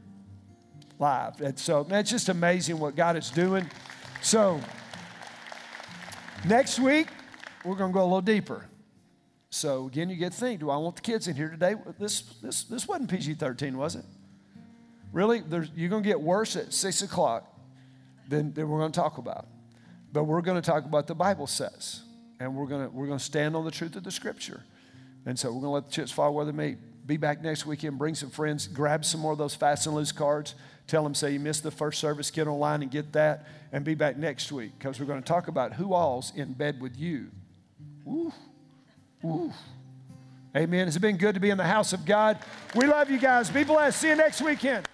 live. 0.97 1.41
And 1.41 1.59
so, 1.59 1.84
man, 1.84 1.99
it's 1.99 2.12
just 2.12 2.30
amazing 2.30 2.80
what 2.80 2.95
God 2.95 3.18
is 3.18 3.32
doing. 3.32 3.70
So, 4.22 4.62
next 6.45 6.80
week, 6.80 7.07
we're 7.66 7.76
going 7.76 7.91
to 7.91 7.93
go 7.93 8.03
a 8.03 8.05
little 8.05 8.22
deeper. 8.22 8.66
So, 9.49 9.88
again, 9.88 10.09
you 10.09 10.16
get 10.16 10.32
to 10.32 10.39
think 10.39 10.62
do 10.62 10.70
I 10.70 10.78
want 10.78 10.95
the 10.95 11.01
kids 11.01 11.28
in 11.28 11.36
here 11.36 11.49
today? 11.49 11.76
This, 11.99 12.22
this, 12.41 12.64
this 12.64 12.88
wasn't 12.88 13.09
PG 13.09 13.34
13, 13.34 13.78
was 13.78 13.97
it? 13.97 14.05
Really? 15.12 15.43
You're 15.76 15.89
going 15.89 16.03
to 16.03 16.09
get 16.09 16.22
worse 16.22 16.55
at 16.55 16.74
6 16.74 17.01
o'clock 17.01 17.45
than, 18.30 18.53
than 18.53 18.70
we're 18.70 18.80
going 18.80 18.91
to 18.91 18.99
talk 18.99 19.18
about. 19.18 19.47
But 20.14 20.24
we're 20.24 20.41
going 20.41 20.62
to 20.62 20.66
talk 20.66 20.86
about 20.86 21.07
the 21.07 21.16
Bible 21.16 21.47
says. 21.47 22.01
And 22.39 22.55
we're 22.55 22.68
going 22.68 22.88
to, 22.88 22.95
we're 22.95 23.07
going 23.07 23.20
to 23.20 23.24
stand 23.24 23.55
on 23.55 23.66
the 23.66 23.72
truth 23.72 23.95
of 23.95 24.03
the 24.03 24.12
Scripture. 24.12 24.64
And 25.26 25.38
so 25.38 25.49
we're 25.49 25.62
going 25.62 25.64
to 25.64 25.70
let 25.70 25.86
the 25.86 25.91
chips 25.91 26.12
fall 26.12 26.34
where 26.34 26.45
they 26.45 26.51
may. 26.51 26.78
Be 27.05 27.18
back 27.18 27.41
next 27.41 27.66
weekend, 27.66 27.97
bring 27.97 28.14
some 28.14 28.30
friends, 28.30 28.68
grab 28.68 29.03
some 29.03 29.22
more 29.22 29.32
of 29.32 29.38
those 29.38 29.55
fast 29.55 29.88
and 29.88 29.95
loose 29.95 30.12
cards. 30.12 30.53
Tell 30.86 31.03
them, 31.03 31.16
say 31.16 31.32
you 31.34 31.39
missed 31.39 31.64
the 31.64 31.72
first 31.72 31.99
service, 31.99 32.30
get 32.30 32.47
online 32.47 32.84
and 32.84 32.91
get 32.91 33.14
that, 33.14 33.47
and 33.72 33.84
be 33.84 33.95
back 33.95 34.18
next 34.18 34.51
week 34.51 34.72
because 34.78 34.99
we're 34.99 35.07
going 35.07 35.22
to 35.22 35.28
talk 35.28 35.47
about 35.47 35.74
who 35.74 35.93
all's 35.93 36.32
in 36.36 36.53
bed 36.53 36.80
with 36.80 36.95
you. 36.97 37.28
Woo. 38.05 38.32
Woo. 39.24 39.51
Amen. 40.55 40.88
It's 40.88 40.97
been 40.97 41.18
good 41.18 41.34
to 41.34 41.41
be 41.41 41.49
in 41.49 41.57
the 41.57 41.64
house 41.64 41.91
of 41.91 42.05
God. 42.05 42.38
We 42.76 42.86
love 42.86 43.09
you 43.09 43.18
guys. 43.18 43.49
Be 43.49 43.64
blessed. 43.64 43.99
See 43.99 44.09
you 44.09 44.16
next 44.16 44.41
weekend. 44.41 44.88